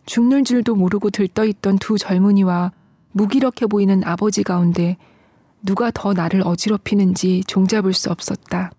죽는 0.04 0.45
줄도 0.45 0.75
모르고 0.75 1.09
들떠있던 1.09 1.78
두 1.78 1.97
젊은이와 1.97 2.73
무기력해 3.12 3.66
보이는 3.69 4.02
아버지 4.04 4.42
가운데 4.42 4.97
누가 5.62 5.90
더 5.90 6.12
나를 6.12 6.42
어지럽히는지 6.45 7.42
종잡을 7.47 7.92
수 7.92 8.11
없었다. 8.11 8.73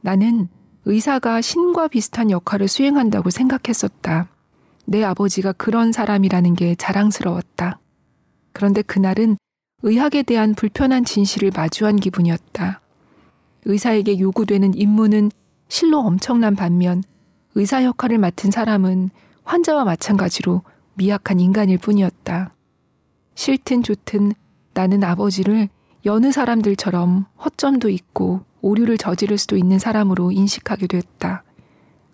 나는 0.00 0.48
의사가 0.84 1.40
신과 1.40 1.88
비슷한 1.88 2.30
역할을 2.30 2.68
수행한다고 2.68 3.30
생각했었다. 3.30 4.28
내 4.84 5.04
아버지가 5.04 5.52
그런 5.52 5.92
사람이라는 5.92 6.54
게 6.54 6.74
자랑스러웠다. 6.74 7.78
그런데 8.52 8.82
그날은 8.82 9.36
의학에 9.82 10.22
대한 10.22 10.54
불편한 10.54 11.04
진실을 11.04 11.50
마주한 11.54 11.96
기분이었다. 11.96 12.80
의사에게 13.64 14.18
요구되는 14.18 14.74
임무는 14.74 15.30
실로 15.68 16.00
엄청난 16.00 16.54
반면 16.54 17.02
의사 17.54 17.84
역할을 17.84 18.18
맡은 18.18 18.50
사람은 18.50 19.10
환자와 19.44 19.84
마찬가지로 19.84 20.62
미약한 20.94 21.40
인간일 21.40 21.78
뿐이었다. 21.78 22.54
싫든 23.34 23.82
좋든 23.82 24.32
나는 24.74 25.04
아버지를 25.04 25.68
여느 26.04 26.32
사람들처럼 26.32 27.26
허점도 27.44 27.88
있고 27.88 28.40
오류를 28.60 28.98
저지를 28.98 29.38
수도 29.38 29.56
있는 29.56 29.78
사람으로 29.78 30.32
인식하게 30.32 30.86
됐다. 30.86 31.44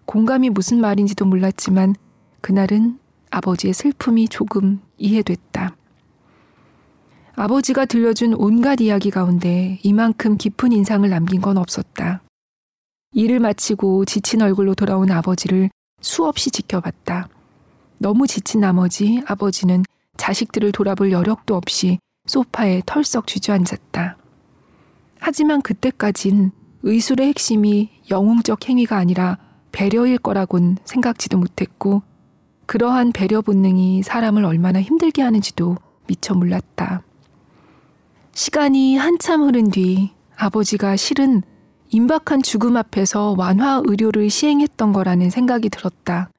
공감이 0.04 0.50
무슨 0.50 0.80
말인지도 0.80 1.24
몰랐지만 1.24 1.94
그날은 2.40 2.98
아버지의 3.30 3.74
슬픔이 3.74 4.28
조금 4.28 4.80
이해됐다. 4.96 5.76
아버지가 7.34 7.84
들려준 7.84 8.34
온갖 8.34 8.80
이야기 8.80 9.10
가운데 9.10 9.78
이만큼 9.82 10.36
깊은 10.36 10.72
인상을 10.72 11.08
남긴 11.08 11.40
건 11.40 11.56
없었다. 11.56 12.22
일을 13.12 13.38
마치고 13.40 14.06
지친 14.06 14.42
얼굴로 14.42 14.74
돌아온 14.74 15.10
아버지를 15.10 15.70
수없이 16.00 16.50
지켜봤다. 16.50 17.28
너무 17.98 18.26
지친 18.26 18.60
나머지 18.60 19.22
아버지는 19.26 19.84
자식들을 20.18 20.72
돌아볼 20.72 21.10
여력도 21.10 21.56
없이 21.56 21.98
소파에 22.26 22.82
털썩 22.84 23.26
주저앉았다. 23.26 24.18
하지만 25.18 25.62
그때까진 25.62 26.52
의술의 26.82 27.28
핵심이 27.28 27.90
영웅적 28.10 28.68
행위가 28.68 28.96
아니라 28.96 29.38
배려일 29.72 30.18
거라곤 30.18 30.76
생각지도 30.84 31.38
못했고 31.38 32.02
그러한 32.66 33.12
배려 33.12 33.40
본능이 33.40 34.02
사람을 34.02 34.44
얼마나 34.44 34.80
힘들게 34.82 35.22
하는지도 35.22 35.76
미처 36.06 36.34
몰랐다. 36.34 37.02
시간이 38.34 38.96
한참 38.96 39.42
흐른 39.42 39.70
뒤 39.70 40.12
아버지가 40.36 40.96
실은 40.96 41.42
임박한 41.90 42.42
죽음 42.42 42.76
앞에서 42.76 43.34
완화 43.36 43.80
의료를 43.84 44.30
시행했던 44.30 44.92
거라는 44.92 45.30
생각이 45.30 45.70
들었다. 45.70 46.30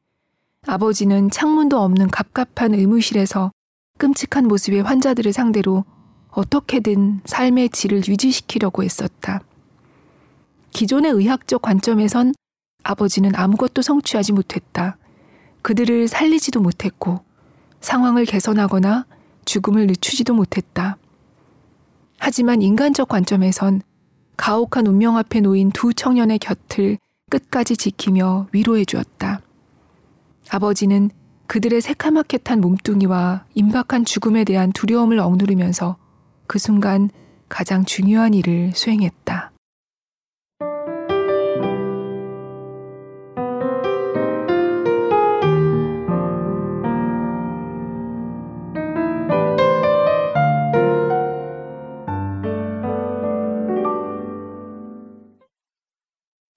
아버지는 0.67 1.29
창문도 1.29 1.79
없는 1.79 2.09
갑갑한 2.09 2.75
의무실에서 2.75 3.51
끔찍한 3.99 4.47
모습의 4.47 4.81
환자들을 4.81 5.33
상대로 5.33 5.83
어떻게든 6.29 7.19
삶의 7.25 7.69
질을 7.69 8.07
유지시키려고 8.07 8.83
했었다. 8.83 9.41
기존의 10.71 11.11
의학적 11.11 11.61
관점에선 11.61 12.33
아버지는 12.81 13.35
아무것도 13.35 13.81
성취하지 13.81 14.31
못했다. 14.31 14.97
그들을 15.61 16.07
살리지도 16.07 16.61
못했고 16.61 17.19
상황을 17.81 18.23
개선하거나 18.23 19.05
죽음을 19.43 19.87
늦추지도 19.87 20.33
못했다. 20.33 20.97
하지만 22.19 22.61
인간적 22.61 23.09
관점에선 23.09 23.81
가혹한 24.37 24.87
운명 24.87 25.17
앞에 25.17 25.41
놓인 25.41 25.71
두 25.71 25.93
청년의 25.93 26.39
곁을 26.39 26.97
끝까지 27.29 27.75
지키며 27.75 28.47
위로해 28.53 28.85
주었다. 28.85 29.41
아버지는 30.49 31.11
그들의 31.49 31.81
새카맣게 31.81 32.37
탄 32.37 32.61
몸뚱이와 32.61 33.45
임박한 33.55 34.05
죽음에 34.05 34.43
대한 34.43 34.71
두려움을 34.71 35.17
억누르면서 35.17 35.97
그 36.45 36.59
순간 36.59 37.09
가장 37.49 37.85
중요한 37.85 38.35
일을 38.35 38.71
수행했다. 38.75 39.51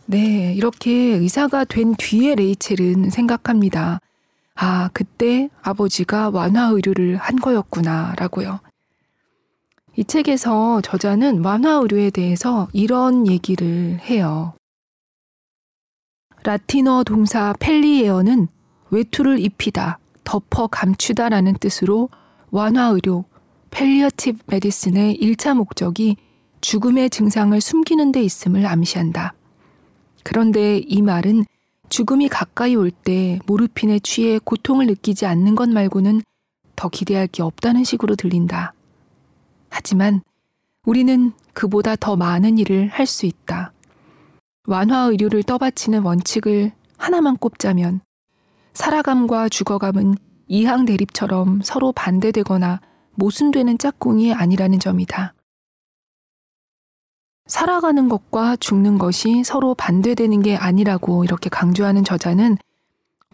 네, 0.04 0.52
이렇게 0.52 0.92
의사가 0.92 1.64
된 1.64 1.94
뒤에 1.96 2.34
레이첼은 2.34 3.08
생각합니다. 3.08 4.00
아, 4.54 4.90
그때 4.92 5.48
아버지가 5.62 6.30
완화 6.30 6.66
의료를 6.66 7.16
한 7.16 7.36
거였구나라고요. 7.36 8.60
이 9.96 10.04
책에서 10.04 10.80
저자는 10.80 11.44
완화 11.44 11.72
의료에 11.74 12.10
대해서 12.10 12.68
이런 12.72 13.26
얘기를 13.26 13.98
해요. 14.00 14.54
라틴어 16.44 17.04
동사 17.04 17.54
palliare는 17.60 18.48
외투를 18.90 19.38
입히다, 19.38 19.98
덮어 20.24 20.66
감추다라는 20.66 21.54
뜻으로 21.54 22.08
완화 22.50 22.86
의료, 22.86 23.24
palliative 23.70 24.38
medicine의 24.46 25.18
1차 25.20 25.54
목적이 25.54 26.16
죽음의 26.60 27.10
증상을 27.10 27.58
숨기는 27.60 28.12
데 28.12 28.22
있음을 28.22 28.66
암시한다. 28.66 29.34
그런데 30.22 30.78
이 30.78 31.02
말은 31.02 31.44
죽음이 31.92 32.30
가까이 32.30 32.74
올 32.74 32.90
때 32.90 33.38
모르핀에 33.46 33.98
취해 33.98 34.38
고통을 34.42 34.86
느끼지 34.86 35.26
않는 35.26 35.54
것 35.54 35.68
말고는 35.68 36.22
더 36.74 36.88
기대할 36.88 37.26
게 37.26 37.42
없다는 37.42 37.84
식으로 37.84 38.16
들린다. 38.16 38.72
하지만 39.68 40.22
우리는 40.86 41.32
그보다 41.52 41.94
더 41.96 42.16
많은 42.16 42.56
일을 42.56 42.88
할 42.88 43.06
수 43.06 43.26
있다. 43.26 43.72
완화 44.66 45.02
의료를 45.02 45.42
떠받치는 45.42 46.02
원칙을 46.02 46.72
하나만 46.96 47.36
꼽자면 47.36 48.00
살아감과 48.72 49.50
죽어감은 49.50 50.14
이항 50.48 50.86
대립처럼 50.86 51.60
서로 51.62 51.92
반대되거나 51.92 52.80
모순되는 53.16 53.76
짝꿍이 53.76 54.32
아니라는 54.32 54.80
점이다. 54.80 55.34
살아가는 57.46 58.08
것과 58.08 58.56
죽는 58.56 58.98
것이 58.98 59.42
서로 59.44 59.74
반대되는 59.74 60.42
게 60.42 60.56
아니라고 60.56 61.24
이렇게 61.24 61.48
강조하는 61.50 62.04
저자는 62.04 62.56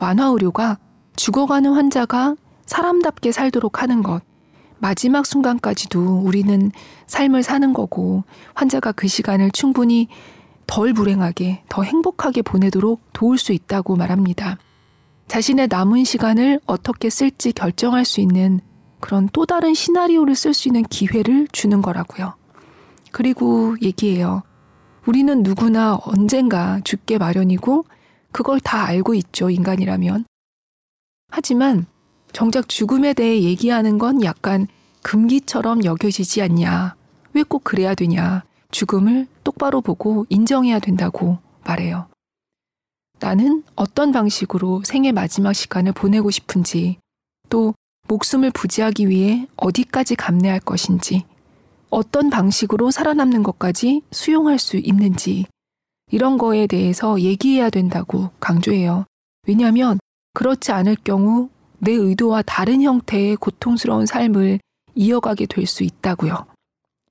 완화 0.00 0.26
의료가 0.26 0.78
죽어가는 1.16 1.72
환자가 1.72 2.36
사람답게 2.66 3.32
살도록 3.32 3.82
하는 3.82 4.02
것. 4.02 4.22
마지막 4.78 5.26
순간까지도 5.26 6.20
우리는 6.20 6.70
삶을 7.06 7.42
사는 7.42 7.72
거고 7.72 8.24
환자가 8.54 8.92
그 8.92 9.08
시간을 9.08 9.50
충분히 9.50 10.08
덜 10.66 10.92
불행하게, 10.92 11.64
더 11.68 11.82
행복하게 11.82 12.42
보내도록 12.42 13.00
도울 13.12 13.38
수 13.38 13.52
있다고 13.52 13.96
말합니다. 13.96 14.58
자신의 15.26 15.68
남은 15.68 16.04
시간을 16.04 16.60
어떻게 16.66 17.10
쓸지 17.10 17.52
결정할 17.52 18.04
수 18.04 18.20
있는 18.20 18.60
그런 19.00 19.28
또 19.32 19.46
다른 19.46 19.74
시나리오를 19.74 20.34
쓸 20.34 20.54
수 20.54 20.68
있는 20.68 20.82
기회를 20.84 21.48
주는 21.52 21.82
거라고요. 21.82 22.37
그리고 23.12 23.76
얘기해요. 23.82 24.42
우리는 25.06 25.42
누구나 25.42 25.98
언젠가 26.04 26.80
죽게 26.84 27.18
마련이고 27.18 27.84
그걸 28.32 28.60
다 28.60 28.84
알고 28.84 29.14
있죠, 29.14 29.50
인간이라면. 29.50 30.24
하지만 31.30 31.86
정작 32.32 32.68
죽음에 32.68 33.14
대해 33.14 33.42
얘기하는 33.42 33.98
건 33.98 34.22
약간 34.22 34.66
금기처럼 35.02 35.84
여겨지지 35.84 36.42
않냐. 36.42 36.94
왜 37.34 37.42
꼭 37.42 37.64
그래야 37.64 37.94
되냐. 37.94 38.44
죽음을 38.70 39.26
똑바로 39.44 39.80
보고 39.80 40.26
인정해야 40.28 40.78
된다고 40.78 41.38
말해요. 41.64 42.08
나는 43.20 43.64
어떤 43.74 44.12
방식으로 44.12 44.82
생의 44.84 45.12
마지막 45.12 45.52
시간을 45.52 45.92
보내고 45.92 46.30
싶은지, 46.30 46.98
또 47.48 47.74
목숨을 48.08 48.50
부지하기 48.50 49.08
위해 49.08 49.46
어디까지 49.56 50.16
감내할 50.16 50.60
것인지, 50.60 51.24
어떤 51.90 52.30
방식으로 52.30 52.90
살아남는 52.90 53.42
것까지 53.42 54.02
수용할 54.10 54.58
수 54.58 54.76
있는지, 54.76 55.46
이런 56.10 56.38
거에 56.38 56.66
대해서 56.66 57.20
얘기해야 57.20 57.70
된다고 57.70 58.30
강조해요. 58.40 59.04
왜냐하면 59.46 59.98
그렇지 60.34 60.72
않을 60.72 60.96
경우 61.04 61.48
내 61.78 61.92
의도와 61.92 62.42
다른 62.42 62.82
형태의 62.82 63.36
고통스러운 63.36 64.06
삶을 64.06 64.60
이어가게 64.94 65.46
될 65.46 65.66
수 65.66 65.84
있다고요. 65.84 66.46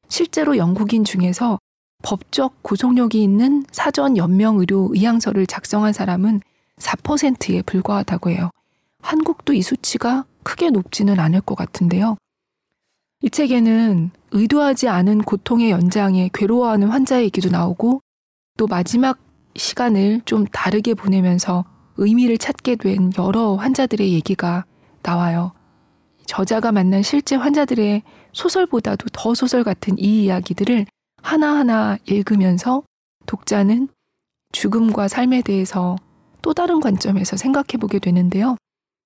실제로 0.09 0.57
영국인 0.57 1.03
중에서 1.03 1.59
법적 2.03 2.63
구속력이 2.63 3.21
있는 3.21 3.65
사전 3.71 4.17
연명 4.17 4.57
의료 4.59 4.89
의향서를 4.91 5.47
작성한 5.47 5.93
사람은 5.93 6.41
4%에 6.77 7.61
불과하다고 7.63 8.29
해요. 8.29 8.49
한국도 9.01 9.53
이 9.53 9.61
수치가 9.61 10.25
크게 10.43 10.69
높지는 10.69 11.19
않을 11.19 11.41
것 11.41 11.55
같은데요. 11.55 12.17
이 13.21 13.29
책에는 13.29 14.11
의도하지 14.31 14.87
않은 14.87 15.21
고통의 15.21 15.71
연장에 15.71 16.29
괴로워하는 16.33 16.89
환자의 16.89 17.25
얘기도 17.25 17.49
나오고 17.49 18.01
또 18.57 18.67
마지막 18.67 19.19
시간을 19.55 20.21
좀 20.25 20.45
다르게 20.45 20.93
보내면서 20.93 21.65
의미를 21.97 22.37
찾게 22.37 22.75
된 22.75 23.11
여러 23.17 23.55
환자들의 23.55 24.11
얘기가 24.13 24.65
나와요. 25.01 25.51
저자가 26.25 26.71
만난 26.71 27.01
실제 27.01 27.35
환자들의 27.35 28.03
소설보다도 28.33 29.07
더 29.13 29.33
소설 29.33 29.63
같은 29.63 29.97
이 29.97 30.25
이야기들을 30.25 30.85
하나하나 31.21 31.97
읽으면서 32.05 32.83
독자는 33.25 33.87
죽음과 34.51 35.07
삶에 35.07 35.41
대해서 35.41 35.95
또 36.41 36.53
다른 36.53 36.79
관점에서 36.79 37.37
생각해 37.37 37.77
보게 37.79 37.99
되는데요. 37.99 38.57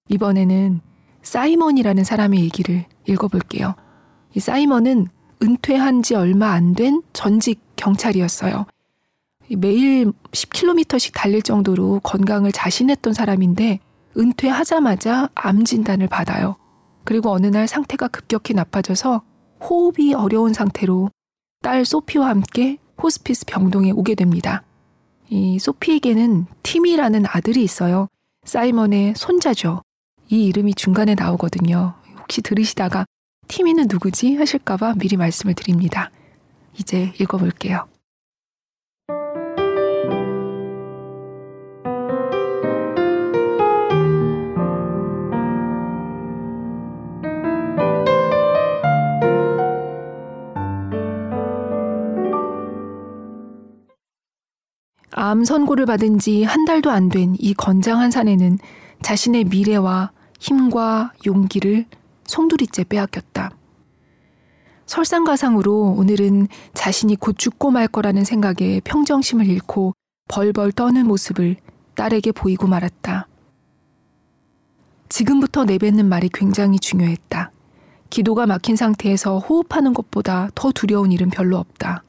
이번에는 0.10 0.82
사이먼이라는 1.22 2.04
사람의 2.04 2.42
얘기를 2.42 2.86
읽어볼게요. 3.08 3.76
이 4.34 4.40
사이먼은 4.40 5.08
은퇴한 5.44 6.04
지 6.04 6.16
얼마 6.16 6.52
안 6.52 6.74
된 6.74 7.02
전직 7.14 7.60
경찰이었어요. 7.76 8.66
매일 9.58 10.12
10km씩 10.32 11.14
달릴 11.14 11.42
정도로 11.42 12.00
건강을 12.04 12.52
자신했던 12.52 13.14
사람인데 13.14 13.80
은퇴하자마자 14.18 15.30
암 15.34 15.66
진단을 15.66 16.08
받아요. 16.08 16.56
그리고 17.04 17.32
어느 17.32 17.48
날 17.48 17.68
상태가 17.68 18.08
급격히 18.08 18.54
나빠져서 18.54 19.24
호흡이 19.62 20.14
어려운 20.14 20.54
상태로 20.54 21.10
딸 21.62 21.86
소피와 21.86 22.30
함께 22.30 22.78
호스피스 23.02 23.46
병동에 23.48 23.92
오게 23.92 24.16
됩니다. 24.16 24.64
이 25.30 25.60
소피에게는 25.60 26.46
팀이라는 26.64 27.26
아들이 27.28 27.64
있어요. 27.64 28.08
사이먼의 28.46 29.14
손자죠. 29.18 29.82
이 30.30 30.46
이름이 30.46 30.76
중간에 30.76 31.16
나오거든요. 31.16 31.94
혹시 32.20 32.42
들으시다가 32.42 33.06
티미는 33.48 33.88
누구지 33.90 34.36
하실까봐 34.36 34.96
미리 34.96 35.18
말씀을 35.18 35.54
드립니다. 35.54 36.10
이제 36.78 37.12
읽어볼게요. 37.20 37.88
암 55.14 55.44
선고를 55.44 55.86
받은 55.86 56.20
지 56.20 56.44
한 56.44 56.66
달도 56.66 56.90
안 56.90 57.10
된 57.10 57.36
이 57.40 57.54
건장한 57.54 58.12
사내는 58.12 58.58
자신의 59.02 59.46
미래와 59.46 60.12
힘과 60.40 61.12
용기를 61.26 61.86
송두리째 62.26 62.86
빼앗겼다. 62.86 63.52
설상가상으로 64.86 65.96
오늘은 65.98 66.48
자신이 66.74 67.16
곧 67.16 67.38
죽고 67.38 67.72
말 67.72 67.88
거라는 67.88 68.26
생각에 68.26 68.82
평정심을 68.84 69.48
잃고 69.48 69.94
벌벌 70.28 70.74
떠는 70.74 71.08
모습을 71.08 71.56
딸에게 71.96 72.32
보이고 72.34 72.68
말았다. 72.68 73.28
지금부터 75.08 75.66
내뱉는 75.66 76.08
말이 76.08 76.30
굉장히 76.34 76.80
중요했다. 76.80 77.52
기도가 78.10 78.46
막힌 78.46 78.76
상태에서 78.76 79.40
호흡하는 79.40 79.94
것보다 79.94 80.50
더 80.56 80.72
두려운 80.72 81.12
일은 81.14 81.30
별로 81.30 81.58
없다. 81.58 82.04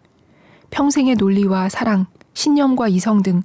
평생의 0.70 1.16
논리와 1.16 1.68
사랑, 1.68 2.06
신념과 2.34 2.88
이성 2.88 3.22
등 3.22 3.42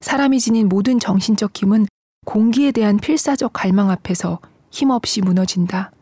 사람이 0.00 0.40
지닌 0.40 0.68
모든 0.68 0.98
정신적 0.98 1.56
힘은 1.56 1.86
공기에 2.26 2.72
대한 2.72 2.98
필사적 2.98 3.52
갈망 3.54 3.90
앞에서 3.90 4.40
힘없이 4.70 5.22
무너진다. 5.22 5.93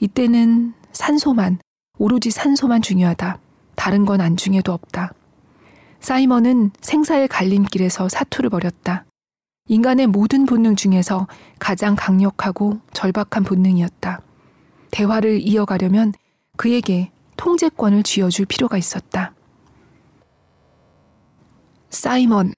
이때는 0.00 0.72
산소만, 0.92 1.58
오로지 1.98 2.30
산소만 2.30 2.80
중요하다. 2.80 3.38
다른 3.76 4.06
건 4.06 4.22
안중에도 4.22 4.72
없다. 4.72 5.12
사이먼은 6.00 6.70
생사의 6.80 7.28
갈림길에서 7.28 8.08
사투를 8.08 8.48
벌였다. 8.48 9.04
인간의 9.68 10.06
모든 10.06 10.46
본능 10.46 10.74
중에서 10.74 11.28
가장 11.58 11.94
강력하고 11.96 12.80
절박한 12.94 13.44
본능이었다. 13.44 14.22
대화를 14.90 15.46
이어가려면 15.46 16.14
그에게 16.56 17.12
통제권을 17.36 18.02
쥐어줄 18.02 18.46
필요가 18.46 18.78
있었다. 18.78 19.34
사이먼, 21.90 22.54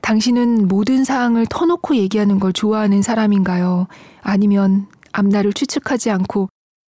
당신은 0.00 0.66
모든 0.66 1.04
사항을 1.04 1.44
터놓고 1.46 1.94
얘기하는 1.96 2.40
걸 2.40 2.54
좋아하는 2.54 3.02
사람인가요? 3.02 3.86
아니면 4.22 4.88
앞날을 5.12 5.52
추측하지 5.52 6.10
않고 6.10 6.48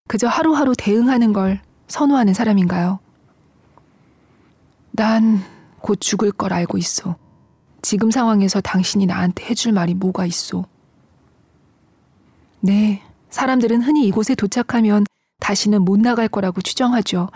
그저 0.08 0.26
하루하루 0.26 0.74
대응하는 0.76 1.32
걸 1.32 1.60
선호하는 1.86 2.34
사람인가요? 2.34 2.98
난 4.92 5.58
곧 5.80 6.00
죽을 6.00 6.32
걸 6.32 6.52
알고 6.52 6.78
있어. 6.78 7.16
지금 7.82 8.10
상황에서 8.10 8.60
당신이 8.60 9.06
나한테 9.06 9.46
해줄 9.46 9.72
말이 9.72 9.94
뭐가 9.94 10.26
있어? 10.26 10.66
네, 12.60 13.02
사람들은 13.30 13.82
흔히 13.82 14.06
이곳에 14.06 14.34
도착하면 14.34 15.06
다시는 15.40 15.82
못 15.82 15.98
나갈 16.00 16.28
거라고 16.28 16.60
추정하죠. 16.60 17.28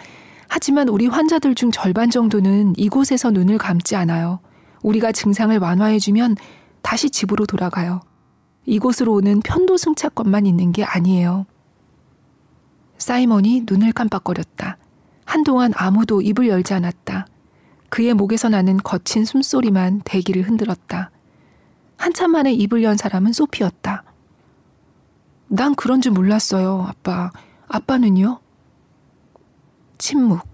하지만 0.48 0.88
우리 0.88 1.06
환자들 1.06 1.54
중 1.54 1.70
절반 1.70 2.10
정도는 2.10 2.74
이곳에서 2.76 3.30
눈을 3.30 3.58
감지 3.58 3.96
않아요. 3.96 4.40
우리가 4.82 5.12
증상을 5.12 5.56
완화해주면 5.56 6.36
다시 6.82 7.08
집으로 7.08 7.46
돌아가요. 7.46 8.00
이곳으로 8.66 9.14
오는 9.14 9.40
편도승차권만 9.40 10.46
있는 10.46 10.72
게 10.72 10.84
아니에요. 10.84 11.46
사이먼이 13.02 13.64
눈을 13.68 13.92
깜빡거렸다. 13.92 14.78
한동안 15.24 15.72
아무도 15.74 16.22
입을 16.22 16.48
열지 16.48 16.72
않았다. 16.72 17.26
그의 17.88 18.14
목에서 18.14 18.48
나는 18.48 18.76
거친 18.78 19.24
숨소리만 19.24 20.02
대기를 20.04 20.42
흔들었다. 20.42 21.10
한참 21.96 22.30
만에 22.32 22.52
입을 22.52 22.82
연 22.82 22.96
사람은 22.96 23.32
소피였다. 23.32 24.04
난 25.48 25.74
그런 25.74 26.00
줄 26.00 26.12
몰랐어요, 26.12 26.86
아빠. 26.88 27.30
아빠는요? 27.68 28.40
침묵. 29.98 30.46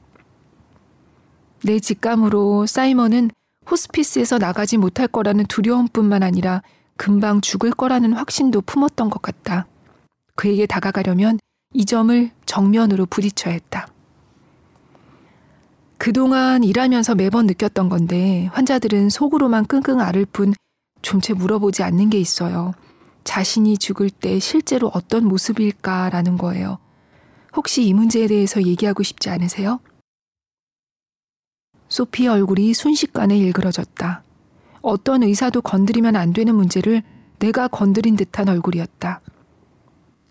내 1.64 1.78
직감으로 1.78 2.66
사이먼은 2.66 3.30
호스피스에서 3.70 4.38
나가지 4.38 4.78
못할 4.78 5.06
거라는 5.06 5.44
두려움뿐만 5.46 6.22
아니라 6.22 6.62
금방 6.96 7.40
죽을 7.40 7.70
거라는 7.70 8.14
확신도 8.14 8.62
품었던 8.62 9.10
것 9.10 9.20
같다. 9.22 9.66
그에게 10.34 10.66
다가가려면 10.66 11.38
이 11.74 11.84
점을 11.84 12.30
정면으로 12.46 13.06
부딪혀야 13.06 13.52
했다. 13.52 13.88
그동안 15.98 16.64
일하면서 16.64 17.14
매번 17.14 17.46
느꼈던 17.46 17.88
건데 17.88 18.48
환자들은 18.52 19.10
속으로만 19.10 19.66
끙끙 19.66 20.00
앓을 20.00 20.26
뿐좀채 20.26 21.34
물어보지 21.34 21.82
않는 21.82 22.08
게 22.08 22.18
있어요. 22.18 22.72
자신이 23.24 23.76
죽을 23.76 24.08
때 24.08 24.38
실제로 24.38 24.90
어떤 24.94 25.26
모습일까라는 25.26 26.38
거예요. 26.38 26.78
혹시 27.54 27.84
이 27.84 27.92
문제에 27.92 28.26
대해서 28.28 28.62
얘기하고 28.62 29.02
싶지 29.02 29.28
않으세요? 29.28 29.80
소피의 31.88 32.28
얼굴이 32.28 32.72
순식간에 32.72 33.36
일그러졌다. 33.36 34.22
어떤 34.80 35.22
의사도 35.22 35.60
건드리면 35.60 36.16
안 36.16 36.32
되는 36.32 36.54
문제를 36.54 37.02
내가 37.38 37.68
건드린 37.68 38.16
듯한 38.16 38.48
얼굴이었다. 38.48 39.20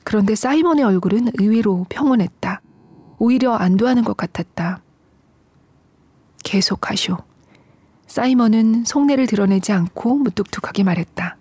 그런데 0.07 0.35
사이먼의 0.35 0.85
얼굴은 0.85 1.31
의외로 1.37 1.85
평온했다. 1.89 2.61
오히려 3.17 3.55
안도하는 3.55 4.05
것 4.05 4.15
같았다. 4.15 4.81
계속 6.45 6.89
하쇼. 6.89 7.17
사이먼은 8.05 8.85
속내를 8.85 9.27
드러내지 9.27 9.73
않고 9.73 10.15
무뚝뚝하게 10.19 10.83
말했다. 10.83 11.35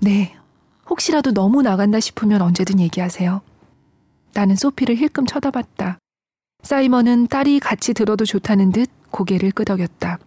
네, 0.00 0.34
혹시라도 0.90 1.32
너무 1.32 1.62
나간다 1.62 2.00
싶으면 2.00 2.42
언제든 2.42 2.80
얘기하세요. 2.80 3.42
나는 4.32 4.56
소피를 4.56 4.96
힐끔 4.96 5.24
쳐다봤다. 5.24 5.98
사이먼은 6.64 7.28
딸이 7.28 7.60
같이 7.60 7.94
들어도 7.94 8.24
좋다는 8.24 8.72
듯 8.72 8.90
고개를 9.12 9.52
끄덕였다. 9.52 10.18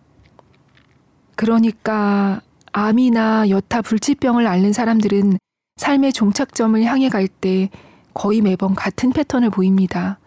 그러니까 1.35 2.39
암이나 2.71 3.49
여타 3.49 3.81
불치병을 3.81 4.47
앓는 4.47 4.71
사람들은 4.71 5.37
삶의 5.77 6.13
종착점을 6.13 6.83
향해 6.83 7.09
갈 7.09 7.27
때 7.27 7.69
거의 8.13 8.41
매번 8.41 8.73
같은 8.73 9.11
패턴을 9.11 9.51
보입니다. 9.51 10.19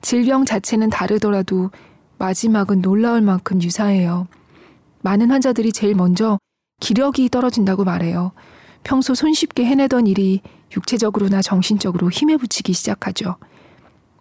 질병 0.00 0.44
자체는 0.44 0.90
다르더라도 0.90 1.70
마지막은 2.18 2.82
놀라울 2.82 3.20
만큼 3.20 3.60
유사해요. 3.60 4.28
많은 5.00 5.30
환자들이 5.30 5.72
제일 5.72 5.96
먼저 5.96 6.38
기력이 6.80 7.28
떨어진다고 7.28 7.84
말해요. 7.84 8.32
평소 8.84 9.14
손쉽게 9.14 9.64
해내던 9.64 10.06
일이 10.06 10.40
육체적으로나 10.76 11.42
정신적으로 11.42 12.10
힘에 12.10 12.36
부치기 12.36 12.72
시작하죠. 12.72 13.36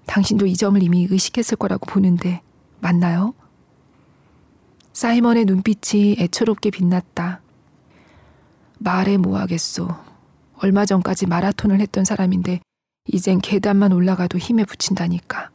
당신도 0.07 0.47
이 0.47 0.55
점을 0.55 0.81
이미 0.81 1.07
의식했을 1.09 1.57
거라고 1.57 1.85
보는데 1.85 2.41
맞나요? 2.79 3.33
사이먼의 4.93 5.45
눈빛이 5.45 6.17
애처롭게 6.19 6.71
빛났다. 6.71 7.41
말해 8.79 9.17
뭐하겠소. 9.17 10.10
얼마 10.61 10.85
전까지 10.85 11.25
마라톤을 11.25 11.79
했던 11.81 12.05
사람인데 12.05 12.59
이젠 13.05 13.39
계단만 13.39 13.91
올라가도 13.91 14.37
힘에 14.37 14.63
부친다니까. 14.63 15.49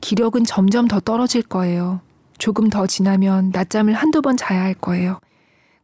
기력은 0.00 0.44
점점 0.44 0.86
더 0.86 1.00
떨어질 1.00 1.42
거예요. 1.42 2.00
조금 2.38 2.70
더 2.70 2.86
지나면 2.86 3.50
낮잠을 3.52 3.94
한두 3.94 4.22
번 4.22 4.36
자야 4.36 4.62
할 4.62 4.74
거예요. 4.74 5.18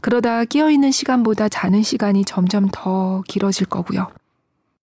그러다 0.01 0.45
깨어있는 0.45 0.93
시간보다 0.93 1.49
자는 1.49 1.83
시간이 1.83 2.25
점점 2.25 2.69
더 2.71 3.23
길어질 3.27 3.67
거고요. 3.67 4.13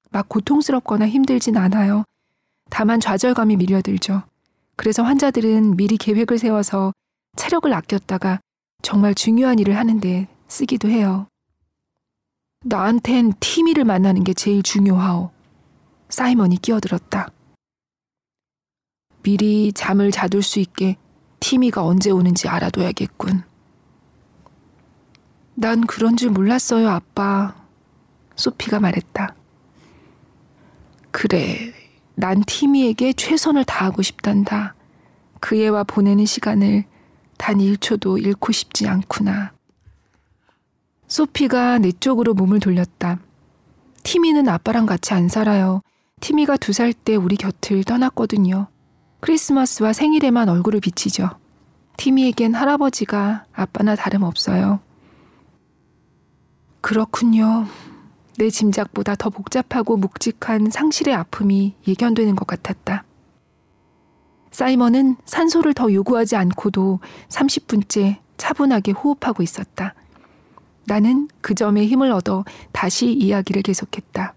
막 0.10 0.28
고통스럽거나 0.28 1.08
힘들진 1.08 1.56
않아요. 1.56 2.04
다만 2.70 3.00
좌절감이 3.00 3.56
밀려들죠. 3.56 4.24
그래서 4.76 5.04
환자들은 5.04 5.78
미리 5.78 5.96
계획을 5.96 6.38
세워서 6.38 6.92
체력을 7.38 7.72
아꼈다가 7.72 8.42
정말 8.82 9.16
중요한 9.16 9.60
일을 9.60 9.78
하는데 9.78 10.28
쓰기도 10.50 10.90
해요. 10.90 11.28
나한텐 12.64 13.34
티미를 13.40 13.86
만나는 13.86 14.24
게 14.24 14.36
제일 14.36 14.62
중요하오. 14.62 15.32
사이먼이 16.10 16.58
끼어들었다. 16.58 17.32
미리 19.24 19.74
잠을 19.74 20.12
자둘 20.12 20.44
수 20.44 20.60
있게 20.60 20.98
티미가 21.40 21.84
언제 21.84 22.12
오는지 22.12 22.48
알아둬야겠군. 22.48 23.44
난 25.56 25.82
그런 25.88 26.18
줄 26.18 26.30
몰랐어요, 26.30 26.88
아빠. 26.90 27.56
소피가 28.36 28.80
말했다. 28.80 29.36
그래, 31.10 31.74
난 32.14 32.44
티미에게 32.46 33.14
최선을 33.14 33.66
다하고 33.66 34.04
싶단다. 34.04 34.76
그 35.40 35.60
애와 35.60 35.84
보내는 35.84 36.28
시간을 36.28 36.86
단 37.38 37.58
1초도 37.58 38.24
잃고 38.24 38.52
싶지 38.52 38.88
않구나. 38.88 39.52
소피가 41.12 41.78
내 41.80 41.92
쪽으로 41.92 42.34
몸을 42.34 42.62
돌렸다. 42.62 43.20
티미는 44.04 44.48
아빠랑 44.48 44.86
같이 44.86 45.14
안 45.14 45.28
살아요. 45.28 45.82
티미가 46.22 46.56
두 46.56 46.72
살 46.72 46.94
때 46.94 47.18
우리 47.18 47.36
곁을 47.36 47.84
떠났거든요. 47.84 48.68
크리스마스와 49.20 49.92
생일에만 49.92 50.48
얼굴을 50.48 50.80
비치죠. 50.80 51.32
티미에겐 51.98 52.56
할아버지가 52.56 53.44
아빠나 53.52 53.98
다름없어요. 53.98 54.80
그렇군요. 56.80 57.66
내 58.38 58.50
짐작보다 58.50 59.16
더 59.16 59.30
복잡하고 59.30 59.98
묵직한 59.98 60.70
상실의 60.72 61.14
아픔이 61.14 61.76
예견되는 61.90 62.38
것 62.38 62.48
같았다. 62.48 63.04
사이먼은 64.52 65.18
산소를 65.26 65.74
더 65.74 65.92
요구하지 65.92 66.38
않고도 66.38 67.02
30분째 67.28 68.20
차분하게 68.38 68.94
호흡하고 68.94 69.44
있었다. 69.44 69.94
나는 70.86 71.28
그 71.42 71.56
점에 71.56 71.86
힘을 71.86 72.12
얻어 72.12 72.44
다시 72.72 73.12
이야기를 73.12 73.62
계속했다. 73.62 74.36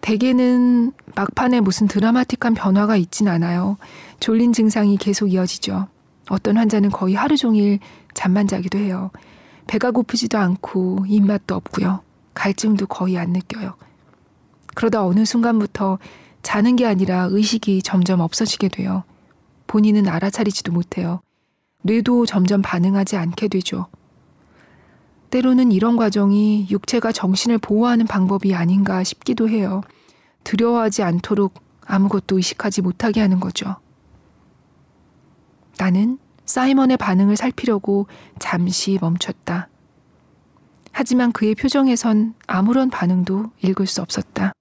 대개는 0.00 0.92
막판에 1.14 1.60
무슨 1.60 1.86
드라마틱한 1.86 2.54
변화가 2.54 2.96
있진 2.96 3.26
않아요. 3.28 3.78
졸린 4.20 4.52
증상이 4.52 4.98
계속 4.98 5.32
이어지죠. 5.32 5.88
어떤 6.28 6.58
환자는 6.58 6.90
거의 6.90 7.14
하루 7.14 7.36
종일 7.36 7.78
잠만 8.12 8.46
자기도 8.46 8.78
해요. 8.78 9.10
배가 9.66 9.90
고프지도 9.90 10.36
않고 10.36 11.06
입맛도 11.08 11.54
없고요. 11.54 12.00
갈증도 12.34 12.86
거의 12.86 13.16
안 13.16 13.30
느껴요. 13.32 13.74
그러다 14.74 15.06
어느 15.06 15.24
순간부터 15.24 15.98
자는 16.42 16.76
게 16.76 16.84
아니라 16.84 17.28
의식이 17.30 17.82
점점 17.82 18.20
없어지게 18.20 18.68
돼요. 18.68 19.04
본인은 19.66 20.08
알아차리지도 20.08 20.72
못해요. 20.72 21.20
뇌도 21.82 22.26
점점 22.26 22.60
반응하지 22.60 23.16
않게 23.16 23.48
되죠. 23.48 23.86
때로는 25.34 25.72
이런 25.72 25.96
과정이 25.96 26.68
육체가 26.70 27.10
정신을 27.10 27.58
보호하는 27.58 28.06
방법이 28.06 28.54
아닌가 28.54 29.02
싶기도 29.02 29.48
해요. 29.48 29.80
두려워하지 30.44 31.02
않도록 31.02 31.54
아무것도 31.84 32.36
의식하지 32.36 32.82
못하게 32.82 33.20
하는 33.20 33.40
거죠. 33.40 33.74
나는 35.76 36.20
사이먼의 36.46 36.98
반응을 36.98 37.34
살피려고 37.36 38.06
잠시 38.38 38.96
멈췄다. 39.00 39.68
하지만 40.92 41.32
그의 41.32 41.56
표정에선 41.56 42.34
아무런 42.46 42.88
반응도 42.88 43.50
읽을 43.60 43.88
수 43.88 44.02
없었다. 44.02 44.52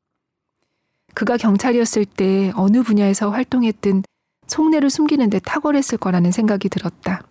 그가 1.14 1.38
경찰이었을 1.38 2.06
때 2.06 2.52
어느 2.56 2.82
분야에서 2.82 3.30
활동했든 3.30 4.02
속내를 4.48 4.90
숨기는 4.90 5.30
데 5.30 5.38
탁월했을 5.38 6.00
거라는 6.00 6.32
생각이 6.32 6.68
들었다. 6.70 7.22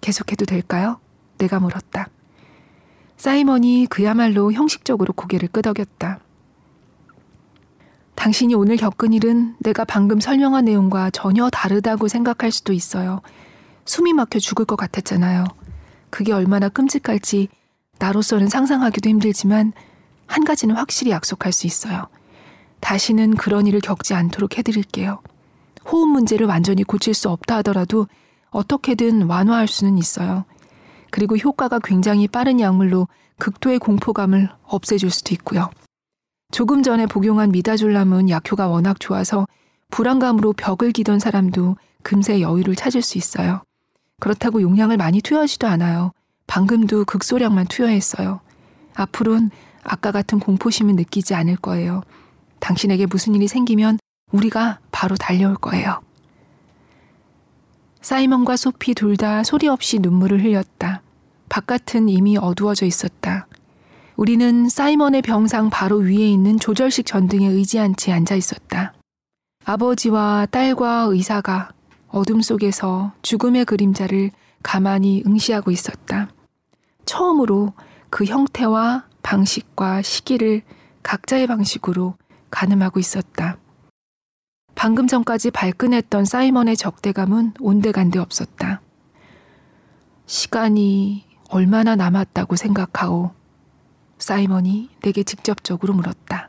계속해도 0.00 0.44
될까요? 0.44 1.00
내가 1.38 1.58
물었다. 1.58 2.08
사이먼이 3.20 3.86
그야말로 3.90 4.50
형식적으로 4.50 5.12
고개를 5.12 5.48
끄덕였다. 5.48 6.20
당신이 8.14 8.54
오늘 8.54 8.78
겪은 8.78 9.12
일은 9.12 9.56
내가 9.60 9.84
방금 9.84 10.20
설명한 10.20 10.64
내용과 10.64 11.10
전혀 11.10 11.50
다르다고 11.50 12.08
생각할 12.08 12.50
수도 12.50 12.72
있어요. 12.72 13.20
숨이 13.84 14.14
막혀 14.14 14.38
죽을 14.38 14.64
것 14.64 14.76
같았잖아요. 14.76 15.44
그게 16.08 16.32
얼마나 16.32 16.70
끔찍할지 16.70 17.48
나로서는 17.98 18.48
상상하기도 18.48 19.10
힘들지만 19.10 19.74
한 20.26 20.44
가지는 20.44 20.74
확실히 20.74 21.10
약속할 21.10 21.52
수 21.52 21.66
있어요. 21.66 22.06
다시는 22.80 23.34
그런 23.34 23.66
일을 23.66 23.82
겪지 23.82 24.14
않도록 24.14 24.56
해드릴게요. 24.56 25.20
호흡 25.84 26.08
문제를 26.08 26.46
완전히 26.46 26.84
고칠 26.84 27.12
수 27.12 27.28
없다 27.28 27.56
하더라도 27.56 28.06
어떻게든 28.48 29.24
완화할 29.24 29.68
수는 29.68 29.98
있어요. 29.98 30.46
그리고 31.10 31.36
효과가 31.36 31.80
굉장히 31.82 32.28
빠른 32.28 32.60
약물로 32.60 33.08
극도의 33.38 33.78
공포감을 33.78 34.50
없애줄 34.64 35.10
수도 35.10 35.34
있고요. 35.34 35.70
조금 36.52 36.82
전에 36.82 37.06
복용한 37.06 37.52
미다졸람은 37.52 38.28
약효가 38.28 38.68
워낙 38.68 38.98
좋아서 39.00 39.46
불안감으로 39.90 40.52
벽을 40.52 40.92
기던 40.92 41.18
사람도 41.18 41.76
금세 42.02 42.40
여유를 42.40 42.76
찾을 42.76 43.02
수 43.02 43.18
있어요. 43.18 43.62
그렇다고 44.20 44.62
용량을 44.62 44.96
많이 44.96 45.20
투여하지도 45.20 45.66
않아요. 45.66 46.12
방금도 46.46 47.04
극소량만 47.04 47.66
투여했어요. 47.66 48.40
앞으론 48.94 49.50
아까 49.82 50.10
같은 50.12 50.38
공포심은 50.38 50.96
느끼지 50.96 51.34
않을 51.34 51.56
거예요. 51.56 52.02
당신에게 52.58 53.06
무슨 53.06 53.34
일이 53.34 53.48
생기면 53.48 53.98
우리가 54.32 54.80
바로 54.92 55.16
달려올 55.16 55.54
거예요. 55.54 56.00
사이먼과 58.02 58.56
소피 58.56 58.94
둘 58.94 59.16
다 59.16 59.42
소리 59.44 59.68
없이 59.68 59.98
눈물을 59.98 60.42
흘렸다. 60.42 61.02
바깥은 61.48 62.08
이미 62.08 62.36
어두워져 62.38 62.86
있었다. 62.86 63.46
우리는 64.16 64.68
사이먼의 64.68 65.22
병상 65.22 65.70
바로 65.70 65.96
위에 65.98 66.30
있는 66.30 66.58
조절식 66.58 67.06
전등에 67.06 67.46
의지한 67.48 67.96
채 67.96 68.12
앉아 68.12 68.34
있었다. 68.36 68.94
아버지와 69.64 70.46
딸과 70.50 71.08
의사가 71.10 71.70
어둠 72.08 72.40
속에서 72.40 73.12
죽음의 73.22 73.64
그림자를 73.66 74.30
가만히 74.62 75.22
응시하고 75.26 75.70
있었다. 75.70 76.28
처음으로 77.04 77.72
그 78.08 78.24
형태와 78.24 79.04
방식과 79.22 80.02
시기를 80.02 80.62
각자의 81.02 81.46
방식으로 81.46 82.14
가늠하고 82.50 82.98
있었다. 83.00 83.58
방금 84.80 85.06
전까지 85.06 85.50
발끈했던 85.50 86.24
사이먼의 86.24 86.74
적대감은 86.74 87.52
온데간데 87.60 88.18
없었다. 88.18 88.80
시간이 90.24 91.26
얼마나 91.50 91.96
남았다고 91.96 92.56
생각하오? 92.56 93.32
사이먼이 94.16 94.88
내게 95.02 95.22
직접적으로 95.22 95.92
물었다. 95.92 96.48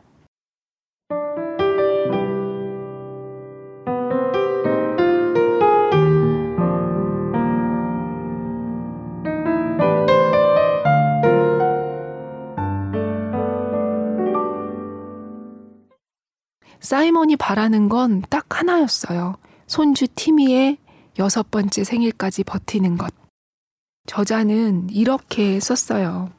사이먼이 16.82 17.36
바라는 17.36 17.88
건 17.88 18.22
딱 18.28 18.46
하나였어요. 18.60 19.36
손주 19.66 20.06
티미의 20.14 20.78
여섯 21.18 21.50
번째 21.50 21.84
생일까지 21.84 22.44
버티는 22.44 22.98
것. 22.98 23.14
저자는 24.06 24.88
이렇게 24.90 25.60
썼어요. 25.60 26.30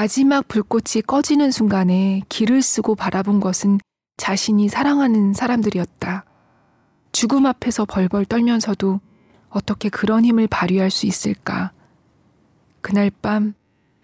마지막 0.00 0.48
불꽃이 0.48 1.02
꺼지는 1.06 1.50
순간에 1.50 2.22
길을 2.30 2.62
쓰고 2.62 2.94
바라본 2.94 3.38
것은 3.38 3.78
자신이 4.16 4.70
사랑하는 4.70 5.34
사람들이었다. 5.34 6.24
죽음 7.12 7.44
앞에서 7.44 7.84
벌벌 7.84 8.24
떨면서도 8.24 8.98
어떻게 9.50 9.90
그런 9.90 10.24
힘을 10.24 10.46
발휘할 10.46 10.90
수 10.90 11.04
있을까? 11.04 11.72
그날 12.80 13.10
밤 13.20 13.52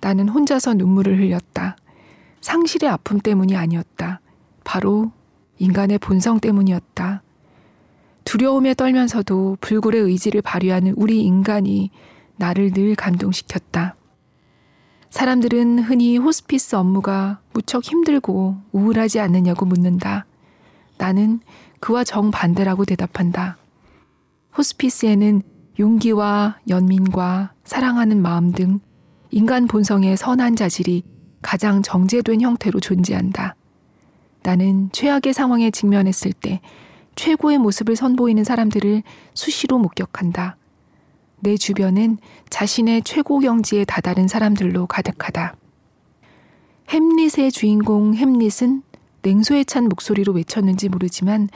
나는 0.03 0.29
혼자서 0.29 0.75
눈물을 0.75 1.19
흘렸다. 1.19 1.79
상실의 2.43 2.91
아픔 2.91 3.19
때문이 3.19 3.57
아니었다. 3.57 4.21
바로 4.65 5.13
인간의 5.57 5.97
본성 5.97 6.41
때문이었다. 6.41 7.23
두려움에 8.25 8.75
떨면서도 8.75 9.57
불굴의 9.63 10.03
의지를 10.03 10.43
발휘하는 10.43 10.93
우리 10.99 11.23
인간이 11.23 11.91
나를 12.37 12.75
늘 12.75 12.95
감동시켰다. 12.97 13.96
사람들은 15.11 15.81
흔히 15.81 16.19
호스피스 16.19 16.77
업무가 16.77 17.41
무척 17.53 17.85
힘들고 17.85 18.57
우울하지 18.73 19.21
않느냐고 19.21 19.65
묻는다. 19.65 20.27
나는 20.99 21.41
그와 21.81 22.05
정반대라고 22.05 22.85
대답한다. 22.85 23.57
호스피스에는 24.57 25.43
용기와 25.79 26.59
연민과 26.69 27.53
사랑하는 27.65 28.21
마음 28.23 28.53
등 28.53 28.81
인간 29.31 29.67
본성의 29.67 30.17
선한 30.17 30.57
자질이 30.57 31.03
가장 31.43 31.83
정제된 31.83 32.41
형태로 32.41 32.81
존재한다. 32.81 33.55
나는 34.43 34.89
최악의 34.93 35.35
상황에 35.35 35.71
직면했을 35.71 36.33
때 36.33 36.61
최고의 37.17 37.59
모습을 37.59 37.97
선보이는 37.97 38.45
사람들을 38.45 39.03
수시로 39.35 39.79
목격한다. 39.79 40.57
내 41.41 41.57
주변은 41.57 42.19
자신의 42.51 43.03
최고 43.03 43.39
경지에 43.39 43.85
다다른 43.85 44.29
사람들로 44.29 44.87
가득하다. 44.87 45.57
햄릿의 46.89 47.51
주인공 47.53 48.15
햄릿은 48.15 48.83
냉소에 49.23 49.65
찬 49.65 49.89
목소리로 49.89 50.33
외쳤는지 50.33 50.89
모르지만 50.89 51.49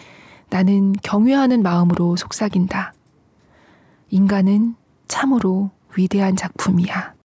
나는 0.49 0.93
경외하는 1.03 1.63
마음으로 1.63 2.17
속삭인다. 2.17 2.93
인간은 4.11 4.75
참으로 5.07 5.71
위대한 5.97 6.35
작품이야. 6.35 7.20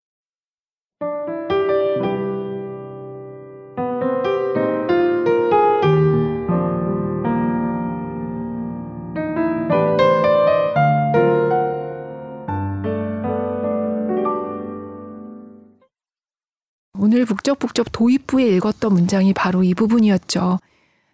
오늘 17.15 17.23
북적북적 17.23 17.93
도입부에 17.93 18.45
읽었던 18.57 18.91
문장이 18.91 19.31
바로 19.31 19.63
이 19.63 19.73
부분이었죠. 19.73 20.59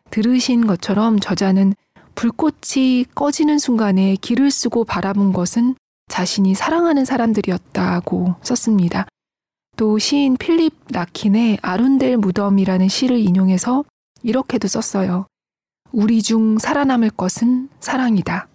들으신 0.09 0.65
것처럼 0.65 1.19
저자는 1.19 1.75
불꽃이 2.15 3.05
꺼지는 3.13 3.59
순간에 3.59 4.15
길을 4.15 4.49
쓰고 4.49 4.83
바라본 4.83 5.31
것은 5.31 5.75
자신이 6.07 6.55
사랑하는 6.55 7.05
사람들이었다고 7.05 8.33
썼습니다. 8.41 9.05
또 9.77 9.99
시인 9.99 10.37
필립 10.37 10.73
나킨의 10.89 11.59
아룬델 11.61 12.17
무덤이라는 12.17 12.87
시를 12.87 13.19
인용해서 13.19 13.83
이렇게도 14.23 14.67
썼어요. 14.67 15.27
우리 15.91 16.23
중 16.23 16.57
살아남을 16.57 17.11
것은 17.11 17.69
사랑이다. 17.79 18.47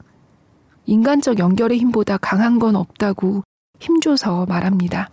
인간적 0.87 1.38
연결의 1.38 1.78
힘보다 1.78 2.16
강한 2.16 2.59
건 2.59 2.74
없다고 2.74 3.44
힘줘서 3.78 4.46
말합니다. 4.46 5.11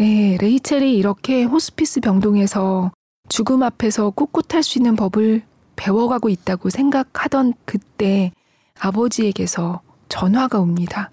네, 0.00 0.38
레이첼이 0.40 0.96
이렇게 0.96 1.42
호스피스 1.42 2.00
병동에서 2.00 2.90
죽음 3.28 3.62
앞에서 3.62 4.08
꿋꿋할 4.08 4.62
수 4.62 4.78
있는 4.78 4.96
법을 4.96 5.42
배워가고 5.76 6.30
있다고 6.30 6.70
생각하던 6.70 7.52
그때 7.66 8.32
아버지에게서 8.78 9.82
전화가 10.08 10.58
옵니다. 10.58 11.10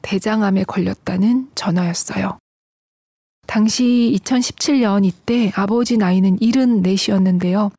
대장암에 0.00 0.64
걸렸다는 0.64 1.50
전화였어요. 1.54 2.38
당시 3.46 4.18
2017년 4.18 5.04
이때 5.04 5.52
아버지 5.54 5.98
나이는 5.98 6.38
74이었는데요. 6.38 7.72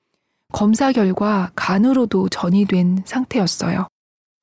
검사 0.53 0.91
결과 0.91 1.49
간으로도 1.55 2.29
전이 2.29 2.65
된 2.65 3.01
상태였어요. 3.05 3.87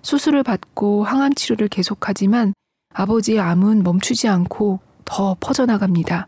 수술을 0.03 0.43
받고 0.43 1.05
항암 1.05 1.35
치료를 1.35 1.69
계속하지만 1.69 2.55
아버지의 2.93 3.38
암은 3.38 3.85
멈추지 3.85 4.27
않고 4.27 4.81
더 5.05 5.37
퍼져나갑니다. 5.41 6.27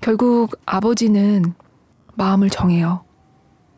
결국 0.00 0.58
아버지는 0.66 1.54
마음을 2.14 2.50
정해요. 2.50 3.04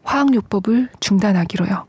화학요법을 0.03 0.91
중단하기로요. 1.01 1.87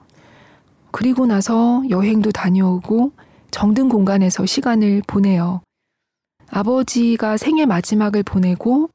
그리고 0.91 1.25
나서 1.25 1.83
여행도 1.89 2.31
다녀오고 2.31 3.13
정든 3.51 3.89
공간에서 3.89 4.45
시간을 4.45 5.01
보내요. 5.07 5.61
아버지가 6.49 7.37
생애 7.37 7.65
마지막을 7.65 8.23
보내고 8.23 8.89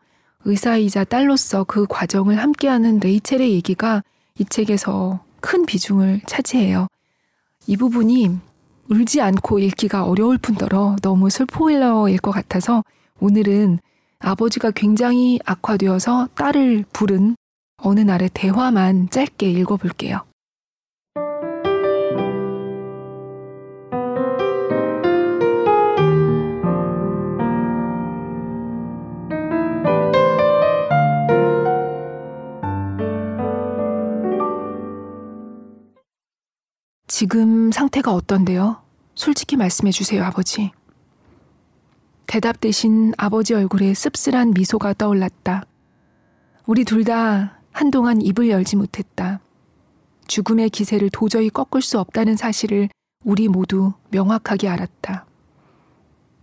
의사이자 0.44 1.04
딸로서 1.04 1.64
그 1.64 1.86
과정을 1.88 2.38
함께하는 2.38 3.00
레이첼의 3.00 3.52
얘기가 3.52 4.02
이 4.38 4.44
책에서 4.44 5.20
큰 5.40 5.66
비중을 5.66 6.20
차지해요. 6.26 6.86
이 7.66 7.76
부분이 7.76 8.38
울지 8.88 9.20
않고 9.20 9.58
읽기가 9.58 10.04
어려울 10.04 10.38
뿐더러 10.38 10.96
너무 11.02 11.30
슬포일러일 11.30 12.18
것 12.18 12.30
같아서 12.30 12.84
오늘은 13.20 13.78
아버지가 14.18 14.70
굉장히 14.72 15.38
악화되어서 15.44 16.28
딸을 16.34 16.84
부른 16.92 17.36
어느 17.78 18.00
날의 18.00 18.30
대화만 18.32 19.10
짧게 19.10 19.50
읽어볼게요. 19.50 20.22
지금 37.08 37.72
상태가 37.72 38.12
어떤데요? 38.12 38.82
솔직히 39.14 39.56
말씀해 39.56 39.90
주세요, 39.90 40.22
아버지. 40.22 40.70
대답 42.26 42.60
대신 42.60 43.12
아버지 43.16 43.54
얼굴에 43.54 43.94
씁쓸한 43.94 44.52
미소가 44.54 44.94
떠올랐다. 44.94 45.64
우리 46.66 46.84
둘 46.84 47.04
다 47.04 47.60
한동안 47.72 48.20
입을 48.20 48.48
열지 48.48 48.74
못했다. 48.76 49.40
죽음의 50.26 50.70
기세를 50.70 51.10
도저히 51.10 51.50
꺾을 51.50 51.82
수 51.82 52.00
없다는 52.00 52.36
사실을 52.36 52.88
우리 53.24 53.48
모두 53.48 53.92
명확하게 54.10 54.68
알았다. 54.68 55.26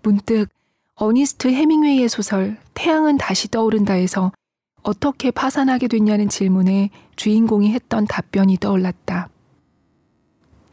문득 0.03 0.47
어니스트 0.95 1.47
해밍웨이의 1.49 2.07
소설 2.07 2.57
태양은 2.75 3.17
다시 3.17 3.49
떠오른다에서 3.49 4.31
어떻게 4.83 5.31
파산하게 5.31 5.87
됐냐는 5.87 6.29
질문에 6.29 6.91
주인공이 7.15 7.71
했던 7.73 8.05
답변이 8.05 8.57
떠올랐다. 8.57 9.29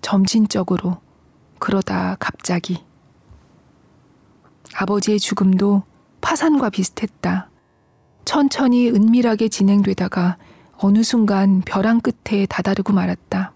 점진적으로 0.03 0.99
그러다 1.59 2.17
갑자기 2.21 2.85
아버지의 4.75 5.19
죽음도 5.19 5.83
파산과 6.21 6.71
비슷했다. 6.71 7.49
천천히 8.25 8.89
은밀하게 8.91 9.49
진행되다가 9.49 10.37
어느 10.79 11.03
순간 11.03 11.63
벼랑 11.63 12.01
끝에 12.01 12.47
다다르고 12.47 12.93
말았다. 12.93 13.53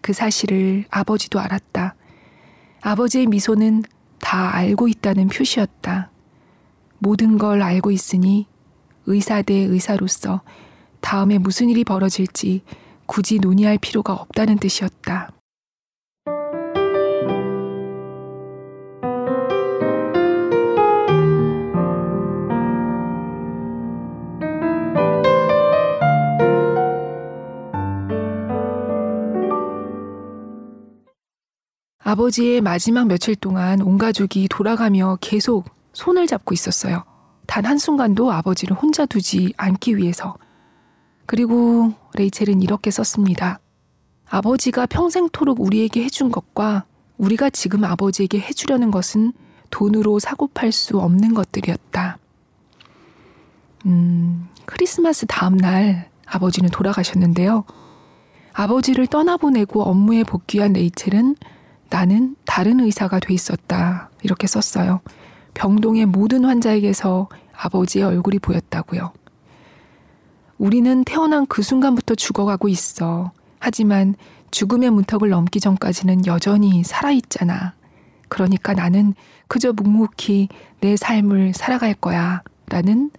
그 0.00 0.12
사실을 0.12 0.84
아버지도 0.90 1.40
알았다. 1.40 1.94
아버지의 2.80 3.26
미소는 3.26 3.82
다 4.20 4.54
알고 4.54 4.88
있다는 4.88 5.28
표시였다. 5.28 6.10
모든 6.98 7.38
걸 7.38 7.62
알고 7.62 7.90
있으니 7.90 8.46
의사 9.06 9.42
대 9.42 9.54
의사로서 9.54 10.42
다음에 11.00 11.38
무슨 11.38 11.68
일이 11.68 11.84
벌어질지 11.84 12.62
굳이 13.06 13.38
논의할 13.38 13.78
필요가 13.78 14.14
없다는 14.14 14.58
뜻이었다. 14.58 15.30
아버지의 32.06 32.60
마지막 32.60 33.08
며칠 33.08 33.34
동안 33.34 33.82
온 33.82 33.98
가족이 33.98 34.46
돌아가며 34.48 35.18
계속 35.20 35.64
손을 35.92 36.28
잡고 36.28 36.54
있었어요. 36.54 37.02
단 37.48 37.64
한순간도 37.64 38.30
아버지를 38.30 38.76
혼자 38.76 39.06
두지 39.06 39.54
않기 39.56 39.96
위해서. 39.96 40.36
그리고 41.26 41.94
레이첼은 42.14 42.62
이렇게 42.62 42.92
썼습니다. 42.92 43.58
아버지가 44.28 44.86
평생토록 44.86 45.60
우리에게 45.60 46.04
해준 46.04 46.30
것과 46.30 46.84
우리가 47.18 47.50
지금 47.50 47.82
아버지에게 47.82 48.38
해주려는 48.38 48.92
것은 48.92 49.32
돈으로 49.70 50.20
사고 50.20 50.46
팔 50.46 50.70
수 50.70 51.00
없는 51.00 51.34
것들이었다. 51.34 52.18
음, 53.86 54.48
크리스마스 54.64 55.26
다음 55.26 55.56
날 55.56 56.08
아버지는 56.24 56.70
돌아가셨는데요. 56.70 57.64
아버지를 58.52 59.08
떠나보내고 59.08 59.82
업무에 59.82 60.22
복귀한 60.22 60.74
레이첼은 60.74 61.34
나는 61.90 62.36
다른 62.44 62.80
의사가 62.80 63.20
돼 63.20 63.34
있었다. 63.34 64.10
이렇게 64.22 64.46
썼어요. 64.46 65.00
병동의 65.54 66.06
모든 66.06 66.44
환자에게서 66.44 67.28
아버지의 67.56 68.04
얼굴이 68.04 68.38
보였다고요. 68.38 69.12
우리는 70.58 71.04
태어난 71.04 71.46
그 71.46 71.62
순간부터 71.62 72.14
죽어가고 72.14 72.68
있어. 72.68 73.32
하지만 73.58 74.14
죽음의 74.50 74.90
문턱을 74.90 75.28
넘기 75.28 75.60
전까지는 75.60 76.26
여전히 76.26 76.82
살아있잖아. 76.82 77.74
그러니까 78.28 78.72
나는 78.72 79.14
그저 79.48 79.72
묵묵히 79.72 80.48
내 80.80 80.96
삶을 80.96 81.52
살아갈 81.54 81.94
거야. 81.94 82.42
라는 82.68 83.10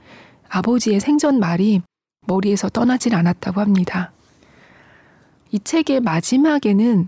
아버지의 0.50 1.00
생전 1.00 1.40
말이 1.40 1.82
머리에서 2.26 2.70
떠나질 2.70 3.16
않았다고 3.16 3.62
합니다. 3.62 4.12
이 5.52 5.60
책의 5.60 6.02
마지막에는 6.02 7.08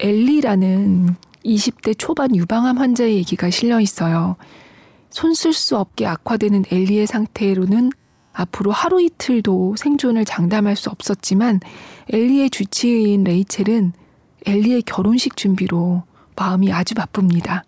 엘리라는 0.00 1.14
20대 1.44 1.96
초반 1.96 2.34
유방암 2.34 2.78
환자의 2.78 3.16
얘기가 3.16 3.50
실려 3.50 3.80
있어요. 3.80 4.36
손 5.10 5.32
쓸 5.32 5.52
수 5.52 5.76
없게 5.78 6.06
악화되는 6.06 6.64
엘리의 6.70 7.06
상태로는 7.06 7.92
앞으로 8.32 8.72
하루 8.72 9.00
이틀도 9.00 9.76
생존을 9.78 10.24
장담할 10.24 10.74
수 10.74 10.90
없었지만 10.90 11.60
엘리의 12.12 12.50
주치의인 12.50 13.22
레이첼은 13.22 13.92
엘리의 14.46 14.82
결혼식 14.82 15.36
준비로 15.36 16.02
마음이 16.34 16.72
아주 16.72 16.94
바쁩니다. 16.94 17.62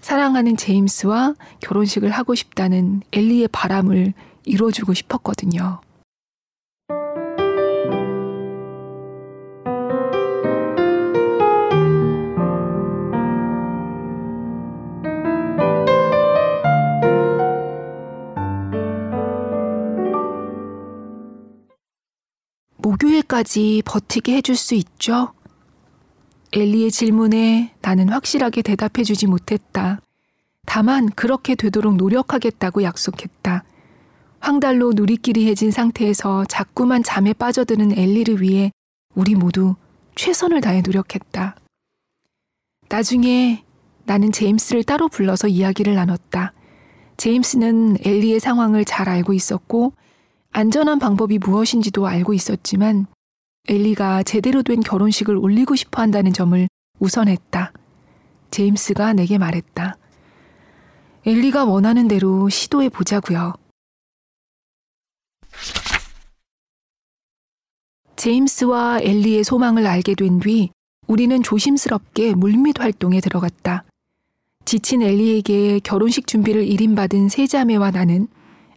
사랑하는 0.00 0.56
제임스와 0.56 1.34
결혼식을 1.60 2.10
하고 2.10 2.36
싶다는 2.36 3.02
엘리의 3.12 3.48
바람을 3.48 4.12
이뤄주고 4.44 4.94
싶었거든요. 4.94 5.80
목요일까지 22.94 23.82
버티게 23.84 24.36
해줄 24.36 24.56
수 24.56 24.74
있죠? 24.74 25.32
엘리의 26.52 26.92
질문에 26.92 27.74
나는 27.80 28.08
확실하게 28.08 28.62
대답해 28.62 29.02
주지 29.02 29.26
못했다. 29.26 30.00
다만 30.66 31.08
그렇게 31.10 31.56
되도록 31.56 31.96
노력하겠다고 31.96 32.84
약속했다. 32.84 33.64
황달로 34.38 34.92
누리끼리 34.92 35.46
해진 35.48 35.70
상태에서 35.70 36.44
자꾸만 36.44 37.02
잠에 37.02 37.32
빠져드는 37.32 37.98
엘리를 37.98 38.40
위해 38.40 38.70
우리 39.14 39.34
모두 39.34 39.74
최선을 40.14 40.60
다해 40.60 40.82
노력했다. 40.82 41.56
나중에 42.88 43.64
나는 44.04 44.30
제임스를 44.30 44.84
따로 44.84 45.08
불러서 45.08 45.48
이야기를 45.48 45.94
나눴다. 45.94 46.52
제임스는 47.16 47.98
엘리의 48.04 48.38
상황을 48.38 48.84
잘 48.84 49.08
알고 49.08 49.32
있었고 49.32 49.94
안전한 50.56 51.00
방법이 51.00 51.38
무엇인지도 51.38 52.06
알고 52.06 52.32
있었지만 52.32 53.06
엘리가 53.66 54.22
제대로 54.22 54.62
된 54.62 54.78
결혼식을 54.80 55.36
올리고 55.36 55.74
싶어 55.74 56.00
한다는 56.00 56.32
점을 56.32 56.68
우선했다. 57.00 57.72
제임스가 58.52 59.14
내게 59.14 59.36
말했다. 59.36 59.96
엘리가 61.26 61.64
원하는 61.64 62.06
대로 62.06 62.48
시도해 62.48 62.88
보자고요. 62.90 63.54
제임스와 68.14 69.00
엘리의 69.00 69.42
소망을 69.42 69.88
알게 69.88 70.14
된 70.14 70.38
뒤 70.38 70.70
우리는 71.08 71.42
조심스럽게 71.42 72.34
물밑 72.36 72.78
활동에 72.78 73.20
들어갔다. 73.20 73.82
지친 74.64 75.02
엘리에게 75.02 75.80
결혼식 75.80 76.28
준비를 76.28 76.64
일임받은 76.64 77.28
세 77.28 77.48
자매와 77.48 77.90
나는 77.90 78.28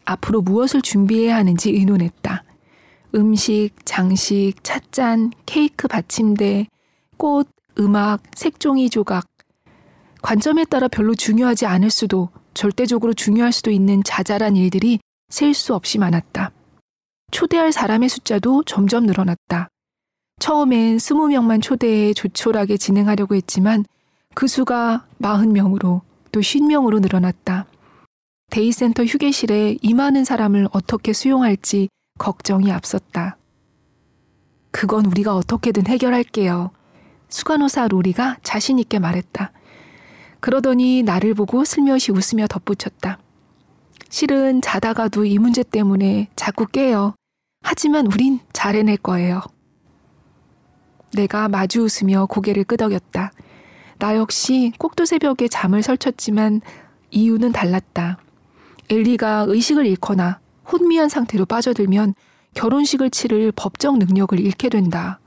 앞으로 0.08 0.42
무엇을 0.42 0.82
준비해야 0.82 1.36
하는지 1.36 1.70
의논했다. 1.72 2.44
음식, 3.16 3.72
장식, 3.84 4.54
찻잔, 4.64 5.32
케이크 5.46 5.88
받침대, 5.88 6.68
꽃, 7.18 7.48
음악, 7.80 8.22
색종이 8.36 8.90
조각. 8.90 9.28
관점에 10.22 10.66
따라 10.66 10.88
별로 10.88 11.14
중요하지 11.14 11.66
않을 11.66 11.90
수도 11.90 12.30
절대적으로 12.54 13.14
중요할 13.14 13.52
수도 13.52 13.70
있는 13.70 14.02
자잘한 14.04 14.56
일들이 14.56 15.00
셀 15.30 15.54
수 15.54 15.76
없이 15.76 15.98
많았다. 16.00 16.52
초대할 17.32 17.72
사람의 17.74 18.08
숫자도 18.10 18.64
점점 18.64 19.06
늘어났다. 19.06 19.68
처음엔 20.40 21.00
스무 21.00 21.28
명만 21.28 21.60
초대해 21.60 22.14
조촐하게 22.14 22.78
진행하려고 22.78 23.36
했지만 23.36 23.84
그 24.34 24.48
수가 24.48 25.06
마흔 25.18 25.52
명으로 25.52 26.02
또 26.32 26.46
쉰 26.46 26.66
명으로 26.66 27.00
늘어났다. 27.00 27.66
데이센터 28.50 29.04
휴게실에 29.04 29.78
이 29.82 29.94
많은 29.94 30.24
사람을 30.24 30.70
어떻게 30.72 31.14
수용할지 31.14 31.90
걱정이 32.18 32.72
앞섰다. 32.72 33.38
그건 34.72 35.06
우리가 35.06 35.36
어떻게든 35.36 35.88
해결할게요. 35.88 36.72
수간호사 37.30 37.88
로리가 37.88 38.38
자신있게 38.44 39.00
말했다. 39.00 39.52
그러더니 40.40 41.04
나를 41.04 41.34
보고 41.34 41.66
슬며시 41.66 42.12
웃으며 42.12 42.48
덧붙였다. 42.48 43.20
실은 44.10 44.62
자다가도 44.62 45.26
이 45.26 45.38
문제 45.38 45.64
때문에 45.64 46.30
자꾸 46.36 46.66
깨요. 46.66 47.16
하지만 47.64 48.08
우린 48.08 48.40
잘 48.54 48.76
해낼 48.76 48.98
거예요. 48.98 49.42
내가 51.14 51.50
마주 51.50 51.82
웃으며 51.82 52.28
고개를 52.28 52.64
끄덕였다. 52.64 53.32
나 54.00 54.16
역시 54.16 54.72
꼭두 54.78 55.06
새벽에 55.06 55.48
잠을 55.48 55.84
설쳤지만 55.84 56.62
이유는 57.12 57.52
달랐다. 57.52 58.20
엘리가 58.90 59.46
의식을 59.48 59.86
잃거나 59.86 60.40
혼미한 60.72 61.10
상태로 61.10 61.46
빠져들면 61.46 62.14
결혼식을 62.54 63.10
치를 63.10 63.52
법적 63.56 63.98
능력을 63.98 64.40
잃게 64.40 64.70
된다. 64.70 65.20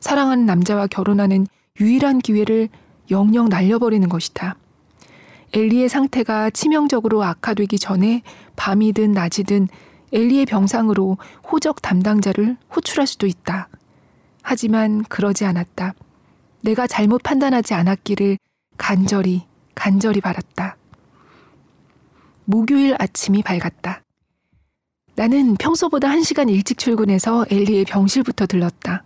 사랑하는 0.00 0.46
남자와 0.46 0.86
결혼하는 0.86 1.46
유일한 1.80 2.18
기회를 2.20 2.68
영영 3.10 3.48
날려버리는 3.48 4.08
것이다. 4.08 4.56
엘리의 5.52 5.88
상태가 5.88 6.50
치명적으로 6.50 7.22
악화되기 7.24 7.78
전에 7.78 8.22
밤이든 8.56 9.12
낮이든 9.12 9.68
엘리의 10.12 10.46
병상으로 10.46 11.18
호적 11.50 11.82
담당자를 11.82 12.56
호출할 12.74 13.06
수도 13.06 13.26
있다. 13.26 13.68
하지만 14.42 15.02
그러지 15.04 15.44
않았다. 15.44 15.94
내가 16.62 16.86
잘못 16.86 17.22
판단하지 17.22 17.74
않았기를 17.74 18.38
간절히, 18.78 19.42
간절히 19.74 20.20
바랐다. 20.20 20.77
목요일 22.50 22.96
아침이 22.98 23.42
밝았다. 23.42 24.02
나는 25.16 25.54
평소보다 25.56 26.08
한 26.08 26.22
시간 26.22 26.48
일찍 26.48 26.78
출근해서 26.78 27.44
엘리의 27.50 27.84
병실부터 27.84 28.46
들렀다. 28.46 29.04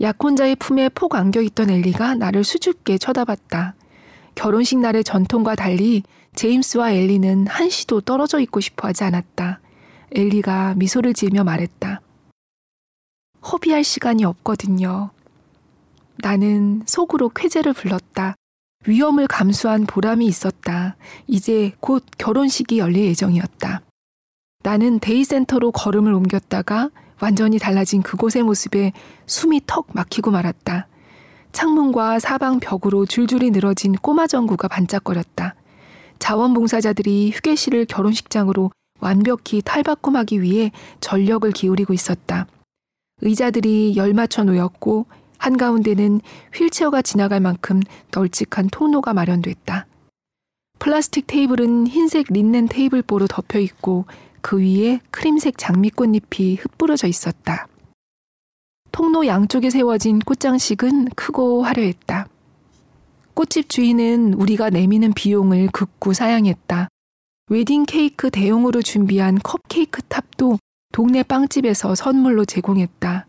약혼자의 0.00 0.54
품에 0.54 0.88
폭 0.90 1.16
안겨 1.16 1.40
있던 1.40 1.70
엘리가 1.70 2.14
나를 2.14 2.44
수줍게 2.44 2.98
쳐다봤다. 2.98 3.74
결혼식 4.36 4.78
날의 4.78 5.02
전통과 5.02 5.56
달리 5.56 6.04
제임스와 6.36 6.92
엘리는 6.92 7.48
한시도 7.48 8.02
떨어져 8.02 8.38
있고 8.38 8.60
싶어 8.60 8.86
하지 8.86 9.02
않았다. 9.02 9.58
엘리가 10.12 10.74
미소를 10.76 11.12
지으며 11.12 11.42
말했다. 11.42 12.02
허비할 13.50 13.82
시간이 13.82 14.24
없거든요. 14.24 15.10
나는 16.18 16.84
속으로 16.86 17.30
쾌재를 17.30 17.72
불렀다. 17.72 18.36
위험을 18.86 19.26
감수한 19.26 19.86
보람이 19.86 20.26
있었다. 20.26 20.96
이제 21.26 21.72
곧 21.80 22.04
결혼식이 22.18 22.78
열릴 22.78 23.06
예정이었다. 23.06 23.82
나는 24.62 24.98
데이센터로 24.98 25.72
걸음을 25.72 26.12
옮겼다가 26.12 26.90
완전히 27.20 27.58
달라진 27.58 28.02
그곳의 28.02 28.42
모습에 28.42 28.92
숨이 29.26 29.62
턱 29.66 29.86
막히고 29.92 30.30
말았다. 30.30 30.88
창문과 31.52 32.18
사방 32.18 32.58
벽으로 32.60 33.06
줄줄이 33.06 33.50
늘어진 33.50 33.92
꼬마 33.92 34.26
전구가 34.26 34.68
반짝거렸다. 34.68 35.54
자원봉사자들이 36.18 37.30
휴게실을 37.30 37.86
결혼식장으로 37.86 38.70
완벽히 39.00 39.62
탈바꿈하기 39.62 40.42
위해 40.42 40.72
전력을 41.00 41.50
기울이고 41.52 41.92
있었다. 41.92 42.46
의자들이 43.20 43.94
열맞춰 43.96 44.44
놓였고 44.44 45.06
한가운데는 45.44 46.22
휠체어가 46.54 47.02
지나갈 47.02 47.40
만큼 47.40 47.80
널찍한 48.12 48.68
통로가 48.68 49.12
마련됐다. 49.12 49.86
플라스틱 50.78 51.26
테이블은 51.26 51.86
흰색 51.86 52.28
린넨 52.30 52.68
테이블보로 52.68 53.26
덮여 53.26 53.58
있고 53.58 54.06
그 54.40 54.58
위에 54.58 55.00
크림색 55.10 55.58
장미꽃잎이 55.58 56.56
흩뿌려져 56.56 57.08
있었다. 57.08 57.68
통로 58.90 59.26
양쪽에 59.26 59.68
세워진 59.68 60.20
꽃장식은 60.20 61.10
크고 61.10 61.62
화려했다. 61.62 62.28
꽃집 63.34 63.68
주인은 63.68 64.34
우리가 64.34 64.70
내미는 64.70 65.12
비용을 65.12 65.68
극구 65.72 66.14
사양했다. 66.14 66.88
웨딩 67.50 67.84
케이크 67.84 68.30
대용으로 68.30 68.80
준비한 68.80 69.38
컵케이크 69.42 70.00
탑도 70.02 70.58
동네 70.92 71.22
빵집에서 71.22 71.94
선물로 71.94 72.46
제공했다. 72.46 73.26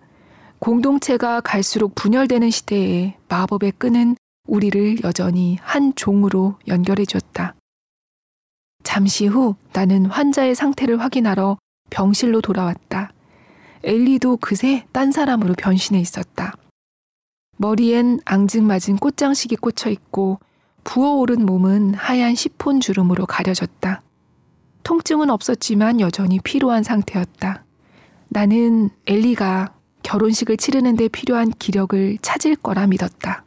공동체가 0.60 1.42
갈수록 1.42 1.96
분열되는 1.96 2.50
시대에 2.50 3.18
마법의 3.30 3.74
끈은 3.78 4.16
우리를 4.48 5.04
여전히 5.04 5.58
한 5.62 5.94
종으로 5.96 6.58
연결해 6.68 7.06
줬다. 7.06 7.56
잠시 8.84 9.26
후 9.28 9.56
나는 9.74 10.06
환자의 10.06 10.56
상태를 10.56 11.02
확인하러 11.02 11.58
병실로 11.90 12.42
돌아왔다. 12.42 13.12
엘리도 13.84 14.38
그새 14.38 14.86
딴 14.92 15.12
사람으로 15.12 15.54
변신해 15.58 16.00
있었다. 16.00 16.54
머리엔 17.58 18.20
앙증맞은 18.26 18.98
꽃장식이 18.98 19.58
꽂혀 19.58 19.90
있고 19.90 20.40
부어오른 20.84 21.46
몸은 21.46 21.94
하얀 21.94 22.36
시폰 22.36 22.80
주름으로 22.80 23.26
가려졌다. 23.26 24.02
통증은 24.84 25.30
없었지만 25.30 26.00
여전히 26.00 26.40
피로한 26.40 26.84
상태였다. 26.84 27.64
나는 28.30 28.90
엘리가 29.08 29.75
결혼식을 30.06 30.58
치르는데 30.58 31.08
필요한 31.08 31.50
기력을 31.50 32.20
찾을 32.22 32.56
거라 32.56 32.86
믿었다. 32.86 33.44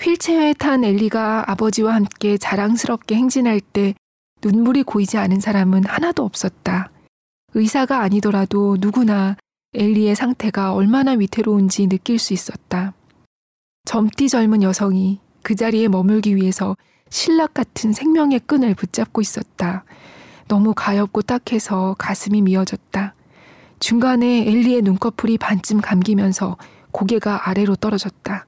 휠체어에 0.00 0.54
탄 0.54 0.82
엘리가 0.82 1.50
아버지와 1.50 1.94
함께 1.94 2.38
자랑스럽게 2.38 3.14
행진할 3.14 3.60
때 3.60 3.94
눈물이 4.42 4.82
고이지 4.82 5.18
않은 5.18 5.40
사람은 5.40 5.84
하나도 5.84 6.24
없었다. 6.24 6.90
의사가 7.52 8.00
아니더라도 8.00 8.78
누구나 8.80 9.36
엘리의 9.74 10.16
상태가 10.16 10.72
얼마나 10.72 11.12
위태로운지 11.12 11.86
느낄 11.88 12.18
수 12.18 12.32
있었다. 12.32 12.94
젊디 13.84 14.30
젊은 14.30 14.62
여성이 14.62 15.20
그 15.42 15.54
자리에 15.54 15.88
머물기 15.88 16.34
위해서 16.34 16.76
신락 17.10 17.52
같은 17.52 17.92
생명의 17.92 18.40
끈을 18.40 18.74
붙잡고 18.74 19.20
있었다. 19.20 19.84
너무 20.48 20.72
가엽고 20.74 21.22
딱해서 21.22 21.94
가슴이 21.98 22.40
미어졌다. 22.40 23.14
중간에 23.84 24.48
엘리의 24.48 24.80
눈꺼풀이 24.80 25.36
반쯤 25.36 25.82
감기면서 25.82 26.56
고개가 26.90 27.50
아래로 27.50 27.76
떨어졌다. 27.76 28.46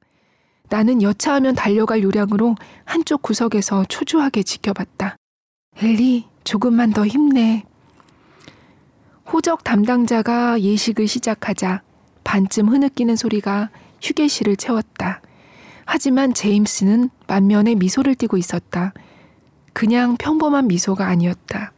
나는 0.67 1.03
여차하면 1.03 1.53
달려갈 1.53 2.01
요량으로 2.01 2.55
한쪽 2.85 3.21
구석에서 3.21 3.85
초조하게 3.87 4.41
지켜봤다. 4.41 5.15
엘리, 5.75 6.25
조금만 6.43 6.89
더 6.89 7.05
힘내. 7.05 7.65
호적 9.31 9.63
담당자가 9.63 10.59
예식을 10.59 11.07
시작하자 11.07 11.83
반쯤 12.23 12.69
흐느끼는 12.69 13.15
소리가 13.15 13.69
휴게실을 14.01 14.55
채웠다. 14.55 15.21
하지만 15.85 16.33
제임스는 16.33 17.11
만면에 17.27 17.75
미소를 17.75 18.15
띠고 18.15 18.37
있었다. 18.37 18.91
그냥 19.73 20.17
평범한 20.17 20.67
미소가 20.67 21.05
아니었다. 21.05 21.73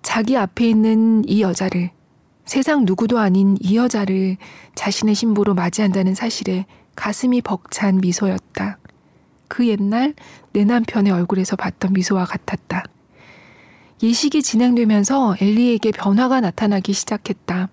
자기 0.00 0.38
앞에 0.38 0.66
있는 0.66 1.28
이 1.28 1.42
여자를 1.42 1.90
세상 2.50 2.84
누구도 2.84 3.20
아닌 3.20 3.56
이 3.60 3.76
여자를 3.76 4.36
자신의 4.74 5.14
신부로 5.14 5.54
맞이한다는 5.54 6.16
사실에 6.16 6.66
가슴이 6.96 7.42
벅찬 7.42 7.98
미소였다. 7.98 8.80
그 9.46 9.68
옛날 9.68 10.14
내 10.52 10.64
남편의 10.64 11.12
얼굴에서 11.12 11.54
봤던 11.54 11.92
미소와 11.92 12.24
같았다. 12.24 12.82
예식이 14.02 14.42
진행되면서 14.42 15.36
엘리에게 15.40 15.92
변화가 15.92 16.40
나타나기 16.40 16.92
시작했다. 16.92 17.68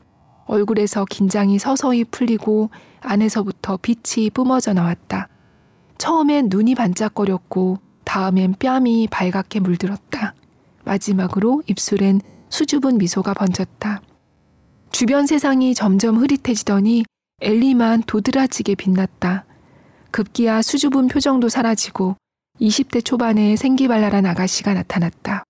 얼굴에서 0.45 1.05
긴장이 1.05 1.57
서서히 1.57 2.03
풀리고 2.03 2.69
안에서부터 3.01 3.77
빛이 3.77 4.29
뿜어져 4.29 4.73
나왔다. 4.73 5.27
처음엔 5.97 6.49
눈이 6.51 6.75
반짝거렸고 6.75 7.79
다음엔 8.03 8.53
뺨이 8.59 9.07
발갛게 9.07 9.59
물들었다. 9.59 10.35
마지막으로 10.85 11.63
입술엔 11.65 12.21
수줍은 12.49 12.99
미소가 12.99 13.33
번졌다. 13.33 14.01
주변 14.97 15.27
세상이 15.27 15.75
점점 15.75 16.17
흐릿해지더니 16.17 17.05
엘리만 17.41 18.01
도드라지게 18.07 18.73
빛났다. 18.73 19.45
급기야 20.09 20.63
수줍은 20.63 21.07
표정도 21.07 21.49
사라지고 21.49 22.15
20대 22.59 23.05
초반의 23.05 23.57
생기발랄한 23.57 24.25
아가씨가 24.25 24.73
나타났다. 24.73 25.43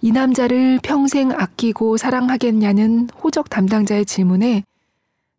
이 0.00 0.12
남자를 0.12 0.78
평생 0.80 1.32
아끼고 1.32 1.96
사랑하겠냐는 1.96 3.08
호적 3.20 3.50
담당자의 3.50 4.06
질문에 4.06 4.62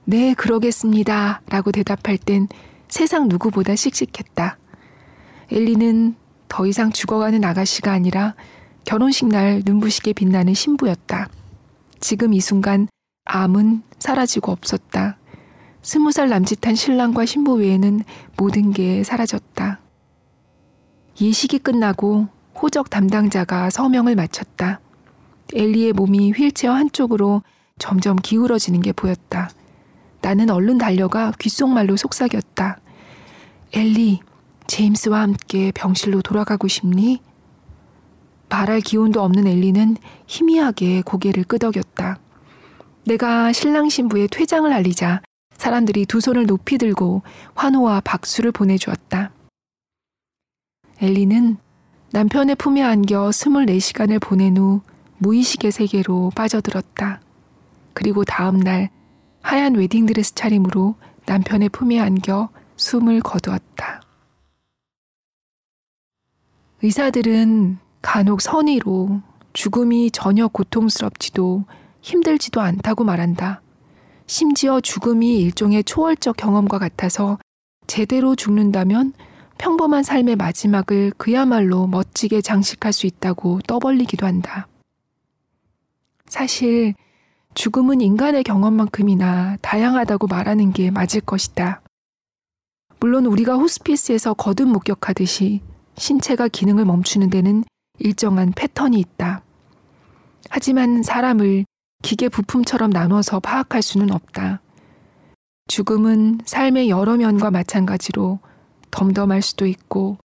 네, 0.04 0.34
그러겠습니다. 0.34 1.42
라고 1.48 1.72
대답할 1.72 2.18
땐 2.18 2.50
세상 2.90 3.30
누구보다 3.30 3.78
씩씩했다. 3.78 4.58
엘리는 5.50 6.14
더 6.50 6.66
이상 6.66 6.92
죽어가는 6.92 7.42
아가씨가 7.42 7.94
아니라 7.94 8.36
결혼식 8.84 9.28
날 9.30 9.62
눈부시게 9.64 10.12
빛나는 10.12 10.54
신부였다. 10.54 11.30
지금 12.00 12.34
이 12.34 12.40
순간 12.40 12.88
암은 13.26 13.84
사라지고 14.00 14.52
없었다. 14.52 15.18
스무 15.82 16.12
살 16.12 16.30
남짓한 16.30 16.76
신랑과 16.76 17.26
신부 17.26 17.54
외에는 17.56 18.02
모든 18.38 18.72
게 18.72 19.04
사라졌다. 19.04 19.80
예식이 21.22 21.60
끝나고 21.60 22.28
호적 22.62 22.90
담당자가 22.90 23.70
서명을 23.70 24.16
마쳤다. 24.16 24.80
엘리의 25.54 25.94
몸이 25.94 26.32
휠체어 26.32 26.74
한쪽으로 26.74 27.44
점점 27.78 28.18
기울어지는 28.18 28.82
게 28.82 28.92
보였다. 28.92 29.50
나는 30.22 30.50
얼른 30.50 30.78
달려가 30.78 31.32
귓속말로 31.40 31.96
속삭였다. 31.96 32.80
엘리, 33.74 34.20
제임스와 34.68 35.22
함께 35.22 35.72
병실로 35.74 36.22
돌아가고 36.22 36.68
싶니? 36.68 37.22
말할 38.50 38.82
기운도 38.82 39.22
없는 39.22 39.48
엘리는 39.48 39.98
희미하게 40.28 41.04
고개를 41.04 41.44
끄덕였다. 41.44 42.20
내가 43.06 43.54
신랑 43.54 43.90
신부의 43.90 44.28
퇴장을 44.30 44.72
알리자 44.72 45.22
사람들이 45.56 46.06
두 46.06 46.22
손을 46.22 46.46
높이 46.46 46.78
들고 46.78 47.22
환호와 47.56 48.02
박수를 48.02 48.52
보내주었다. 48.52 49.32
엘리는 51.02 51.58
남편의 52.12 52.56
품에 52.56 52.82
안겨 52.82 53.30
24시간을 53.30 54.20
보낸 54.22 54.58
후 54.58 54.82
무의식의 55.20 55.72
세계로 55.72 56.32
빠져들었다. 56.36 57.22
그리고 57.94 58.24
다음 58.24 58.60
날 58.60 58.90
하얀 59.42 59.76
웨딩드레스 59.76 60.36
차림으로 60.36 60.96
남편의 61.26 61.70
품에 61.70 62.00
안겨 62.00 62.50
숨을 62.78 63.20
거두었다. 63.22 64.02
의사들은 66.82 67.78
간혹 68.02 68.42
선의로 68.42 69.22
죽음이 69.54 70.12
전혀 70.12 70.48
고통스럽지도 70.48 71.66
힘들지도 72.02 72.62
않다고 72.62 73.04
말한다. 73.04 73.62
심지어 74.26 74.80
죽음이 74.80 75.40
일종의 75.40 75.84
초월적 75.84 76.38
경험과 76.38 76.78
같아서 76.78 77.38
제대로 77.88 78.36
죽는다면 78.36 79.14
평범한 79.58 80.04
삶의 80.04 80.36
마지막을 80.38 81.12
그야말로 81.18 81.88
멋지게 81.88 82.42
장식할 82.42 82.94
수 82.94 83.08
있다고 83.08 83.60
떠벌리기도 83.68 84.26
한다. 84.26 84.68
사실 86.28 86.94
죽음은 87.56 88.00
인간의 88.00 88.44
경험만큼이나 88.44 89.58
다양하다고 89.62 90.28
말하는 90.28 90.72
게 90.72 90.92
맞을 90.92 91.22
것이다. 91.22 91.82
물론 93.00 93.26
우리가 93.26 93.56
호스피스에서 93.56 94.36
거듭 94.36 94.70
목격하듯이 94.70 95.62
신체가 95.98 96.48
기능을 96.48 96.86
멈추는 96.86 97.30
데는 97.30 97.64
일정한 98.00 98.52
패턴이 98.56 99.00
있다. 99.00 99.44
하지만 100.50 101.04
사람을 101.04 101.66
기계 102.02 102.30
부품처럼 102.30 102.90
나눠서 102.90 103.40
파악할 103.40 103.82
수는 103.82 104.12
없다. 104.12 104.62
죽음은 105.68 106.40
삶의 106.46 106.90
여러 106.90 107.18
면과 107.18 107.52
마찬가지로 107.52 108.40
덤덤할 108.92 109.42
수도 109.42 109.68
있고 109.68 110.18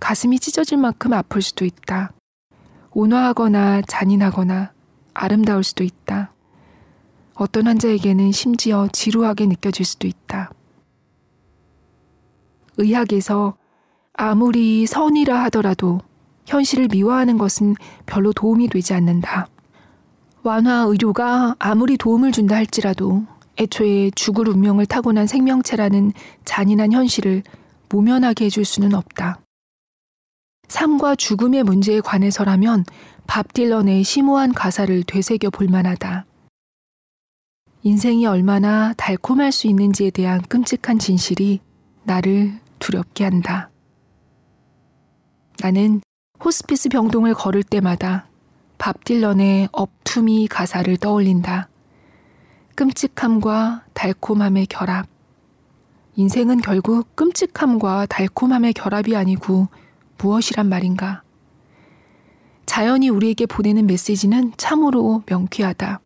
가슴이 0.00 0.38
찢어질 0.38 0.78
만큼 0.78 1.12
아플 1.12 1.42
수도 1.42 1.64
있다. 1.64 2.12
온화하거나 2.90 3.82
잔인하거나 3.82 4.72
아름다울 5.14 5.62
수도 5.62 5.84
있다. 5.84 6.32
어떤 7.34 7.66
환자에게는 7.68 8.32
심지어 8.32 8.88
지루하게 8.90 9.46
느껴질 9.46 9.84
수도 9.84 10.08
있다. 10.08 10.50
의학에서 12.78 13.56
아무리 14.12 14.86
선이라 14.86 15.44
하더라도 15.44 16.00
현실을 16.48 16.88
미화하는 16.90 17.38
것은 17.38 17.74
별로 18.06 18.32
도움이 18.32 18.68
되지 18.68 18.94
않는다. 18.94 19.48
완화 20.42 20.80
의료가 20.80 21.56
아무리 21.58 21.96
도움을 21.96 22.32
준다 22.32 22.56
할지라도 22.56 23.24
애초에 23.58 24.10
죽을 24.14 24.48
운명을 24.48 24.86
타고난 24.86 25.26
생명체라는 25.26 26.12
잔인한 26.44 26.92
현실을 26.92 27.42
모면하게 27.90 28.46
해줄 28.46 28.64
수는 28.64 28.94
없다. 28.94 29.40
삶과 30.68 31.16
죽음의 31.16 31.64
문제에 31.64 32.00
관해서라면 32.00 32.84
밥 33.26 33.52
딜런의 33.52 34.04
심오한 34.04 34.52
가사를 34.54 35.02
되새겨 35.04 35.50
볼 35.50 35.66
만하다. 35.68 36.24
인생이 37.82 38.26
얼마나 38.26 38.92
달콤할 38.94 39.52
수 39.52 39.66
있는지에 39.66 40.10
대한 40.10 40.40
끔찍한 40.42 40.98
진실이 40.98 41.60
나를 42.04 42.58
두렵게 42.78 43.24
한다. 43.24 43.70
나는 45.60 46.00
호스피스 46.44 46.88
병동을 46.90 47.34
걸을 47.34 47.62
때마다 47.64 48.28
밥 48.78 49.04
딜런의 49.04 49.68
Up 49.72 49.97
to 49.97 50.21
Me 50.21 50.46
가사를 50.46 50.96
떠올린다. 50.98 51.68
끔찍함과 52.76 53.86
달콤함의 53.92 54.66
결합. 54.66 55.08
인생은 56.14 56.60
결국 56.60 57.16
끔찍함과 57.16 58.06
달콤함의 58.06 58.72
결합이 58.74 59.16
아니고 59.16 59.66
무엇이란 60.18 60.68
말인가? 60.68 61.22
자연이 62.66 63.08
우리에게 63.08 63.46
보내는 63.46 63.86
메시지는 63.86 64.52
참으로 64.56 65.22
명쾌하다. 65.26 66.00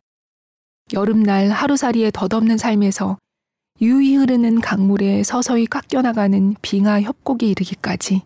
여름날 0.95 1.51
하루살이에 1.51 2.11
덧없는 2.11 2.57
삶에서 2.57 3.19
유유히 3.83 4.17
흐르는 4.17 4.61
강물에 4.61 5.25
서서히 5.25 5.67
깎여나가는 5.67 6.57
빙하 6.63 7.03
협곡에 7.03 7.47
이르기까지 7.47 8.23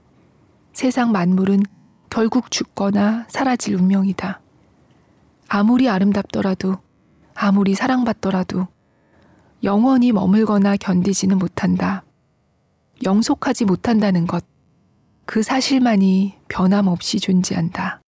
세상 0.73 1.11
만물은 1.11 1.63
결국 2.11 2.51
죽거나 2.51 3.27
사라질 3.29 3.75
운명이다. 3.77 4.41
아무리 5.49 5.89
아름답더라도, 5.89 6.79
아무리 7.35 7.75
사랑받더라도 7.75 8.69
영원히 9.63 10.13
머물거나 10.13 10.77
견디지는 10.77 11.39
못한다. 11.39 12.05
영속하지 13.05 13.65
못한다는 13.65 14.27
것. 14.27 14.45
그 15.25 15.43
사실만이 15.43 16.35
변함없이 16.49 17.21
존재한다. 17.21 18.01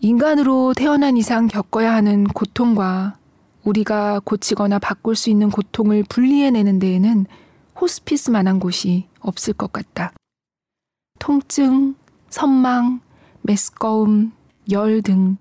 인간으로 0.00 0.74
태어난 0.74 1.16
이상 1.16 1.46
겪어야 1.46 1.94
하는 1.94 2.24
고통과 2.24 3.16
우리가 3.64 4.20
고치거나 4.24 4.78
바꿀 4.78 5.16
수 5.16 5.30
있는 5.30 5.50
고통을 5.50 6.04
분리해내는 6.08 6.78
데에는 6.78 7.26
호스피스만한 7.80 8.60
곳이 8.60 9.08
없을 9.20 9.54
것 9.54 9.72
같다. 9.72 10.12
통증, 11.18 11.94
선망, 12.30 13.00
메스꺼움, 13.42 14.32
열 14.70 15.02
등 15.02 15.36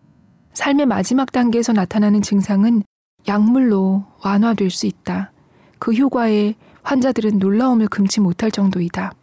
삶의 0.53 0.85
마지막 0.85 1.31
단계에서 1.31 1.73
나타나는 1.73 2.21
증상은 2.21 2.83
약물로 3.27 4.05
완화될 4.23 4.69
수 4.69 4.85
있다. 4.85 5.31
그 5.79 5.93
효과에 5.93 6.55
환자들은 6.83 7.39
놀라움을 7.39 7.87
금치 7.87 8.19
못할 8.19 8.51
정도이다. 8.51 9.13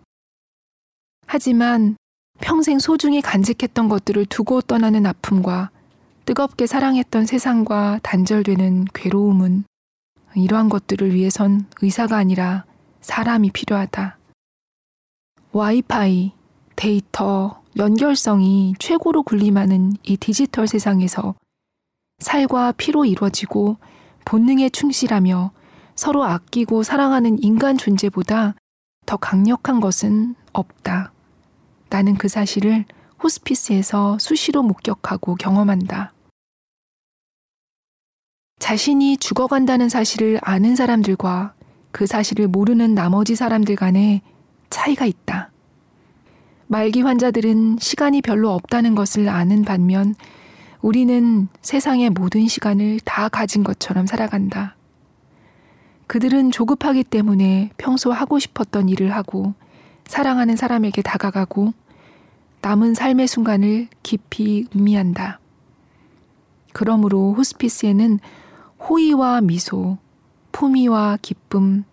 하지만 1.26 1.96
평생 2.40 2.78
소중히 2.78 3.20
간직했던 3.20 3.88
것들을 3.88 4.26
두고 4.26 4.62
떠나는 4.62 5.06
아픔과 5.06 5.70
뜨겁게 6.24 6.66
사랑했던 6.66 7.26
세상과 7.26 8.00
단절되는 8.02 8.86
괴로움은 8.94 9.64
이러한 10.34 10.68
것들을 10.68 11.14
위해선 11.14 11.66
의사가 11.82 12.16
아니라 12.16 12.64
사람이 13.00 13.50
필요하다. 13.50 14.18
와이파이, 15.52 16.32
데이터, 16.76 17.60
연결성이 17.76 18.74
최고로 18.78 19.22
군림하는 19.22 19.94
이 20.02 20.16
디지털 20.16 20.66
세상에서 20.66 21.34
살과 22.18 22.72
피로 22.72 23.04
이루어지고 23.04 23.78
본능에 24.24 24.68
충실하며 24.68 25.52
서로 25.94 26.24
아끼고 26.24 26.82
사랑하는 26.82 27.42
인간 27.42 27.76
존재보다 27.76 28.54
더 29.06 29.16
강력한 29.16 29.80
것은 29.80 30.34
없다. 30.52 31.12
나는 31.88 32.14
그 32.14 32.28
사실을 32.28 32.84
호스피스에서 33.22 34.18
수시로 34.18 34.62
목격하고 34.62 35.34
경험한다. 35.34 36.12
자신이 38.58 39.16
죽어간다는 39.16 39.88
사실을 39.88 40.38
아는 40.42 40.76
사람들과 40.76 41.54
그 41.92 42.06
사실을 42.06 42.48
모르는 42.48 42.94
나머지 42.94 43.34
사람들 43.34 43.76
간에 43.76 44.22
차이가 44.70 45.06
있다. 45.06 45.50
말기 46.66 47.02
환자들은 47.02 47.78
시간이 47.80 48.22
별로 48.22 48.50
없다는 48.52 48.94
것을 48.94 49.28
아는 49.28 49.64
반면 49.64 50.14
우리는 50.82 51.48
세상의 51.62 52.10
모든 52.10 52.46
시간을 52.46 53.00
다 53.04 53.28
가진 53.28 53.64
것처럼 53.64 54.06
살아간다. 54.06 54.76
그들은 56.06 56.50
조급하기 56.50 57.04
때문에 57.04 57.70
평소 57.76 58.12
하고 58.12 58.38
싶었던 58.38 58.88
일을 58.88 59.14
하고 59.14 59.54
사랑하는 60.06 60.56
사람에게 60.56 61.02
다가가고 61.02 61.72
남은 62.62 62.94
삶의 62.94 63.28
순간을 63.28 63.88
깊이 64.02 64.66
음미한다. 64.74 65.40
그러므로 66.72 67.34
호스피스에는 67.34 68.18
호의와 68.88 69.40
미소, 69.40 69.98
품위와 70.52 71.18
기쁨, 71.22 71.84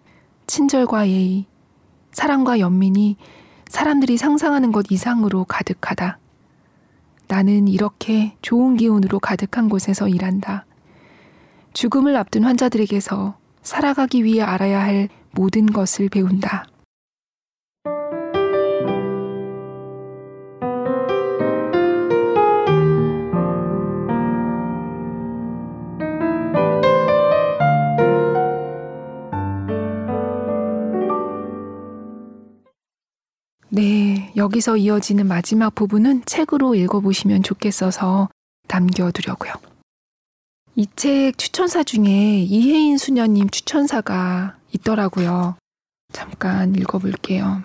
친절과 0.47 1.10
예의, 1.10 1.45
사랑과 2.12 2.60
연민이 2.60 3.18
사람들이 3.68 4.18
상상하는 4.18 4.72
것 4.72 4.86
이상으로 4.89 5.45
가득하다. 5.45 6.20
나는 7.28 7.68
이렇게 7.68 8.36
좋은 8.41 8.78
기운으로 8.78 9.20
가득한 9.20 9.70
곳에서 9.70 10.08
일한다. 10.08 10.66
죽음을 11.74 12.16
앞둔 12.16 12.45
환자들에게서 12.45 13.38
살아가기 13.62 14.24
위해 14.24 14.41
알아야 14.41 14.82
할 14.82 15.10
모든 15.32 15.66
것을 15.66 16.10
배운다. 16.10 16.66
여기서 34.38 34.77
이어지는 34.77 35.27
마지막 35.27 35.73
부분은 35.73 36.23
책으로 36.25 36.75
읽어보시면 36.75 37.43
좋겠어서 37.43 38.29
남겨두려고요. 38.67 39.53
이 40.75 40.85
책 40.95 41.39
추천사 41.39 41.83
중에 41.83 42.43
이혜인 42.43 42.99
수녀님 42.99 43.49
추천사가 43.49 44.55
있더라고요. 44.75 45.55
잠깐 46.13 46.75
읽어볼게요. 46.75 47.63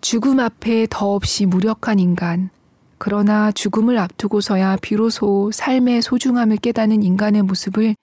죽음 0.00 0.38
앞에 0.38 0.86
더없이 0.88 1.44
무력한 1.44 1.98
인간, 1.98 2.50
그러나 2.98 3.50
죽음을 3.50 3.98
앞두고서야 3.98 4.76
비로소 4.76 5.50
삶의 5.52 6.02
소중함을 6.02 6.58
깨닫는 6.58 7.02
인간의 7.02 7.42
모습을 7.42 7.96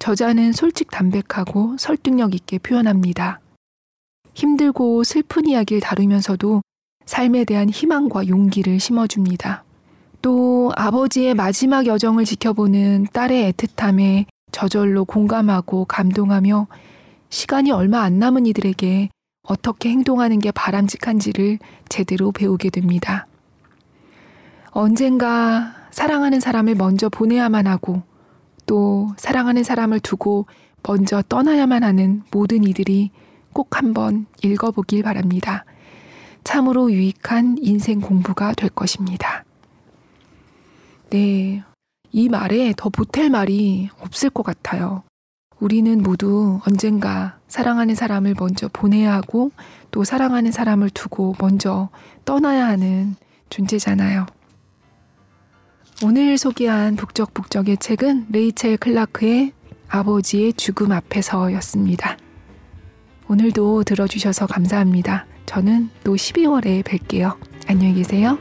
저자는 0.00 0.52
솔직 0.52 0.90
담백하고 0.90 1.76
설득력 1.78 2.34
있게 2.34 2.58
표현합니다. 2.58 3.38
힘들고 4.34 5.04
슬픈 5.04 5.46
이야기를 5.46 5.80
다루면서도 5.80 6.62
삶에 7.10 7.44
대한 7.44 7.68
희망과 7.68 8.28
용기를 8.28 8.78
심어줍니다. 8.78 9.64
또 10.22 10.70
아버지의 10.76 11.34
마지막 11.34 11.84
여정을 11.84 12.24
지켜보는 12.24 13.08
딸의 13.12 13.52
애틋함에 13.52 14.26
저절로 14.52 15.04
공감하고 15.04 15.86
감동하며 15.86 16.68
시간이 17.28 17.72
얼마 17.72 18.02
안 18.02 18.20
남은 18.20 18.46
이들에게 18.46 19.08
어떻게 19.42 19.88
행동하는 19.88 20.38
게 20.38 20.52
바람직한지를 20.52 21.58
제대로 21.88 22.30
배우게 22.30 22.70
됩니다. 22.70 23.26
언젠가 24.70 25.74
사랑하는 25.90 26.38
사람을 26.38 26.76
먼저 26.76 27.08
보내야만 27.08 27.66
하고 27.66 28.02
또 28.66 29.08
사랑하는 29.16 29.64
사람을 29.64 29.98
두고 29.98 30.46
먼저 30.84 31.24
떠나야만 31.28 31.82
하는 31.82 32.22
모든 32.30 32.62
이들이 32.62 33.10
꼭 33.52 33.76
한번 33.76 34.26
읽어보길 34.44 35.02
바랍니다. 35.02 35.64
참으로 36.44 36.90
유익한 36.92 37.56
인생 37.60 38.00
공부가 38.00 38.52
될 38.52 38.70
것입니다. 38.70 39.44
네. 41.10 41.62
이 42.12 42.28
말에 42.28 42.74
더 42.76 42.88
보탤 42.90 43.30
말이 43.30 43.88
없을 44.00 44.30
것 44.30 44.42
같아요. 44.42 45.02
우리는 45.60 46.02
모두 46.02 46.60
언젠가 46.66 47.38
사랑하는 47.46 47.94
사람을 47.94 48.34
먼저 48.38 48.68
보내야 48.72 49.12
하고 49.12 49.52
또 49.90 50.04
사랑하는 50.04 50.52
사람을 50.52 50.90
두고 50.90 51.36
먼저 51.38 51.90
떠나야 52.24 52.66
하는 52.66 53.14
존재잖아요. 53.50 54.26
오늘 56.02 56.38
소개한 56.38 56.96
북적북적의 56.96 57.76
책은 57.76 58.28
레이첼 58.30 58.78
클라크의 58.78 59.52
아버지의 59.88 60.54
죽음 60.54 60.92
앞에서였습니다. 60.92 62.16
오늘도 63.28 63.84
들어주셔서 63.84 64.46
감사합니다. 64.46 65.26
저는 65.50 65.90
또 66.04 66.14
12월에 66.14 66.84
뵐게요. 66.84 67.36
안녕히 67.66 67.94
계세요. 67.94 68.38